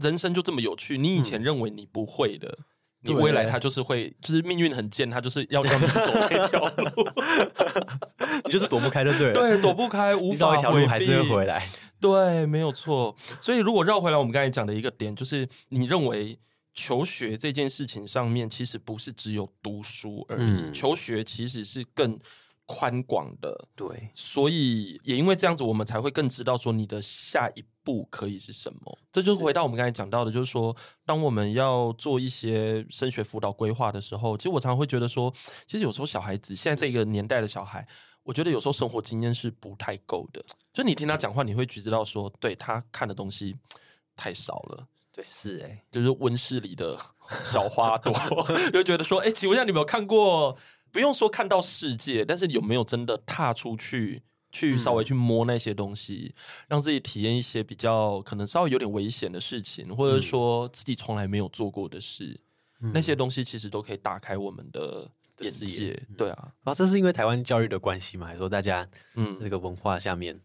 [0.00, 0.96] 人生就这么有趣。
[0.96, 2.64] 你以前认为你不会的，嗯、
[3.02, 7.08] 你未来他就是会，就是命运很贱，他就是要让你走那条路，
[8.46, 9.34] 你就是躲不开，就对了。
[9.34, 11.68] 对，躲不开，无一条路还是会回来。
[12.00, 13.14] 对，没有错。
[13.42, 16.38] 所以如果绕回来，我们刚才讲的一个点，就是你认为
[16.72, 22.18] 求学这件事情上面，其实不是只有读书而已，嗯、求学其实是更。
[22.68, 28.98] 宽广的，对，所以也因为这样子，我们才会更知道说你的下一步可以是什么。
[29.12, 30.74] 这就是回到我们刚才讲到的，就是说，
[31.04, 35.32] 当我们要做一些升学辅导规划的时候，其实我常常会觉得说，
[35.68, 37.86] 其实有时候小孩子现在这个年代的小孩，
[38.24, 40.44] 我觉得有时候生活经验是不太够的。
[40.74, 43.56] 就你听他讲话，你会觉知道说，对他看的东西
[44.16, 44.86] 太少了。
[45.12, 46.98] 对，是哎、欸，就是温室里的
[47.44, 48.12] 小花朵，
[48.72, 50.58] 就觉得说，哎，请问一下，你有没有看过？
[50.92, 54.22] 不用说看到世界，但是有没有真的踏出去，
[54.56, 62.40] 去稍微去摸那些东西，嗯、让自己体验一些比较可能稍微有点危险的事情，或者说自己从来没有做过的事，
[62.80, 66.02] 嗯、那些东西其实都可以打开我们的眼界。
[66.16, 68.26] 对啊，啊，这是因为台湾教育的关系嘛？
[68.26, 70.40] 还是说大家嗯这个文化下面？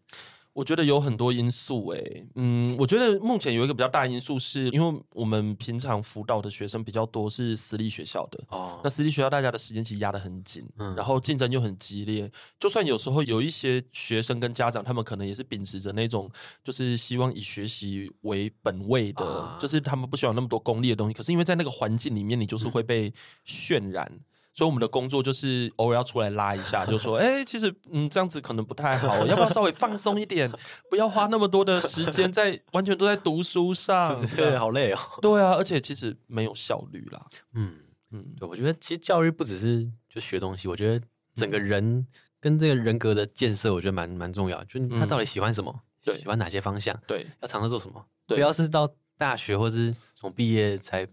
[0.54, 12.30] 我觉得有很多因素诶、欸，嗯，我觉得目前有一个比较大因素是，因为我们平常辅导的学生比较多是私立学校的哦，那私立学校大家的时间其实压得很紧，嗯，然后竞争又很激烈，
[12.60, 16.30] 就算有时候有一些学生跟家长，他们可能也是秉持着那种
[16.64, 23.14] 就是希望以学习为本位的，啊、就是他们不喜欢那么多功利的东西，可是因为在那个环境里面，你就是会被
[23.46, 24.12] 渲染。
[24.54, 30.52] 所以我们的工作就是偶尔要出来拉一下，就说， 哎、欸，其实嗯这样子可能不太好，要不要稍微放松一点，
[30.90, 35.00] 不要花那么多的时间在完全都在读书上，对，好累哦。
[35.22, 37.26] 对啊，而且其实没有效率啦。
[37.54, 37.78] 嗯
[38.12, 42.06] 嗯，对，我觉得其实教育不只是就学东西，我觉得整个人
[42.42, 44.62] 跟这个人格的建设，我觉得蛮蛮重要。
[44.66, 45.74] 就他到底喜欢什么？
[46.04, 46.94] 对，喜欢哪些方向？
[47.08, 48.06] 对，要尝试做什么？
[48.28, 51.08] 对，不要是到大学或是从毕业才。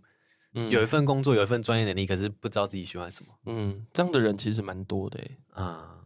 [0.70, 3.32] 有一份工作，有一份专业能力，可是不知道自己喜欢什么。
[3.46, 5.20] 嗯，这样的人其实蛮多的。
[5.54, 5.96] 啊，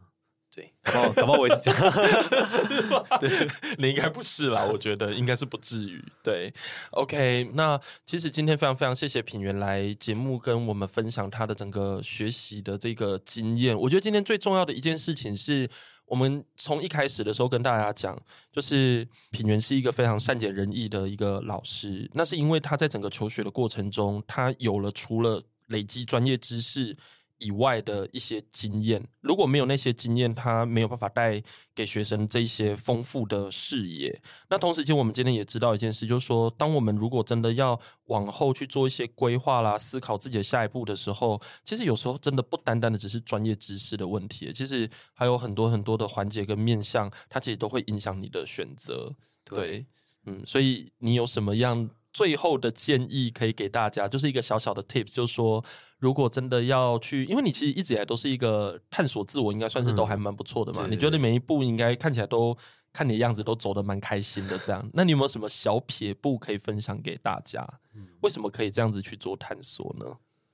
[0.54, 2.46] 对，搞不好， 搞不好我也是这样。
[2.46, 3.02] 是吗？
[3.18, 3.30] 对，
[3.78, 6.04] 你应该不是啦，我觉得应该是不至于。
[6.22, 6.52] 对
[6.90, 13.78] ，OK，那其实今天非常非常谢谢品源来节目跟我们分享他的整个学习的这个经验。
[13.78, 15.68] 我觉得今天最重要的一件事情是。
[16.12, 18.14] 我们从一开始的时候跟大家讲，
[18.52, 22.06] 就是品源是一个非常善解人意的一个老师。
[22.12, 26.94] 那是因为他在整个求学的过程中，他有了除了累积专业知识。
[27.42, 31.42] 以外的一些经验，如果没有那些经验，他没有办法带
[31.74, 34.22] 给学生这一些丰富的视野。
[34.48, 49.12] 那同时间，我们今天也知道一件事，就是说，当我们如果真的要往后去做一些规划啦，思考自己的下一步的时候，其实有时候真的不单单的只是专业知识的问题，其实还有很多很多的环节跟面向，它其实都会影响你的选择。
[49.44, 49.84] 对，
[50.26, 54.06] 嗯，所以你有什么样最后的建议可以给大家？
[54.06, 55.64] 就是一个小小的 tips，就是说。
[56.02, 60.80] 如果真的要去，因为你其实一直以来都是一个探索自我，应该算是都还蛮不错的嘛。
[60.82, 62.58] 嗯、你觉得每一步应该看起来都
[62.92, 64.90] 看你的样子都走得蛮开心的，这样。
[64.94, 67.64] 那你有没有什么小撇步可以分享给大家？
[67.94, 70.04] 嗯、为什么可以这样子去做探索呢？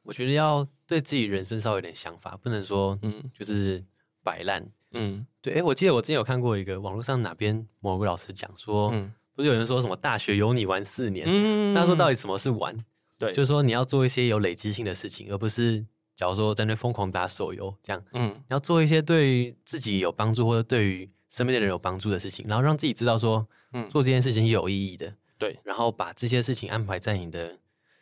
[0.03, 3.83] 我觉得要对自己人生稍微有点想法，不能说嗯，就是
[4.23, 4.71] 摆烂。
[4.93, 5.55] 嗯，对。
[5.55, 11.25] 哎，我记得我之前有看过一个网络上哪边某个老师讲说，嗯、不是有人说什么大学有你玩四年？
[11.31, 12.77] 嗯，他说到底什么是玩？
[13.17, 15.87] 对，就是说你要做一些有累积性的事情，而不是
[16.17, 18.05] 假如说在那疯狂打手游这样。
[18.15, 25.15] 嗯，你要做一些对于自己有帮助或者对于身边的人有帮助的事情，然后让自己知道说，嗯，做这件事情是有意义的。
[25.39, 27.61] 对，然后把这些事情安排在你的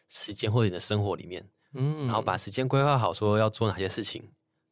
[0.09, 1.47] 时间或者你的生活里面。
[1.75, 4.23] 嗯，然后把时间规划好，说要做哪些事情，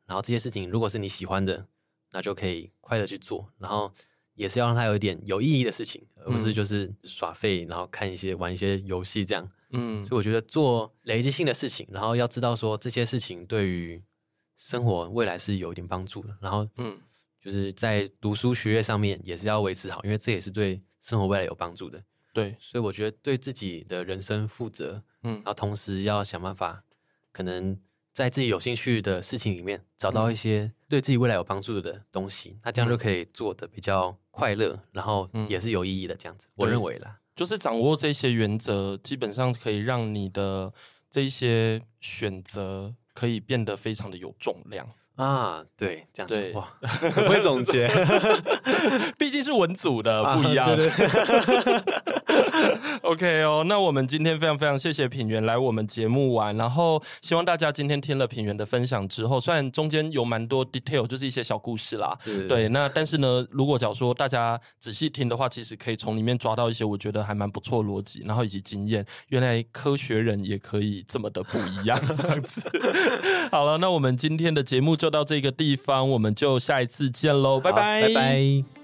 [0.06, 1.66] 然后这些事情如果是你喜欢的，
[2.12, 3.50] 那就可以快乐去做。
[3.58, 3.92] 然后
[4.35, 9.51] 也是要让他有一点有意义的事情，而不是就是耍废，然后看一些玩一些游戏这样。
[9.70, 14.03] 嗯，所以我觉得做累积性的事情，然后要知道说这些事情对于
[14.57, 16.37] 生活未来是有一点帮助的。
[16.41, 17.01] 然后，嗯，
[17.41, 22.03] 就是在读书学业上面也是要维持好，因为这也是对生活未来有帮助的。
[22.32, 26.85] 对，所以我觉得对自己的人生负责，嗯，然后同时要想办法，
[27.32, 27.76] 可能
[28.14, 36.46] 在自己有兴趣的事情里面找到一些对自己未来有帮助的东西，那这样就可以做的比较快乐，然后也是有意义的这样子。
[36.54, 37.18] 我认为啦。
[37.34, 40.72] 就是掌握这些原则，基本上可以让你的
[41.10, 45.64] 这些选择可以变得非常的有重量啊！
[45.76, 47.88] 对，这样子对哇， 很会总结，
[49.18, 50.70] 毕竟是文组的不一样。
[50.70, 52.23] 啊、对对对
[53.03, 62.16] OK 哦，那我们今天非常非常谢谢品源来我们节目玩，然后希望大家今天听了品源的分享之后，虽然中间有蛮多 detail，就是一些小故事啦，
[62.49, 72.62] 对，那但是呢，如果假如说大家仔细听的话，其实可以从里面抓到一些我觉得还蛮不错逻辑，然后以及经验，原来科学人也可以这么的不一样，这样子。
[73.51, 78.84] 好了，那我们今天的节目就到这个地方，我们就下一次见喽，拜拜，拜拜。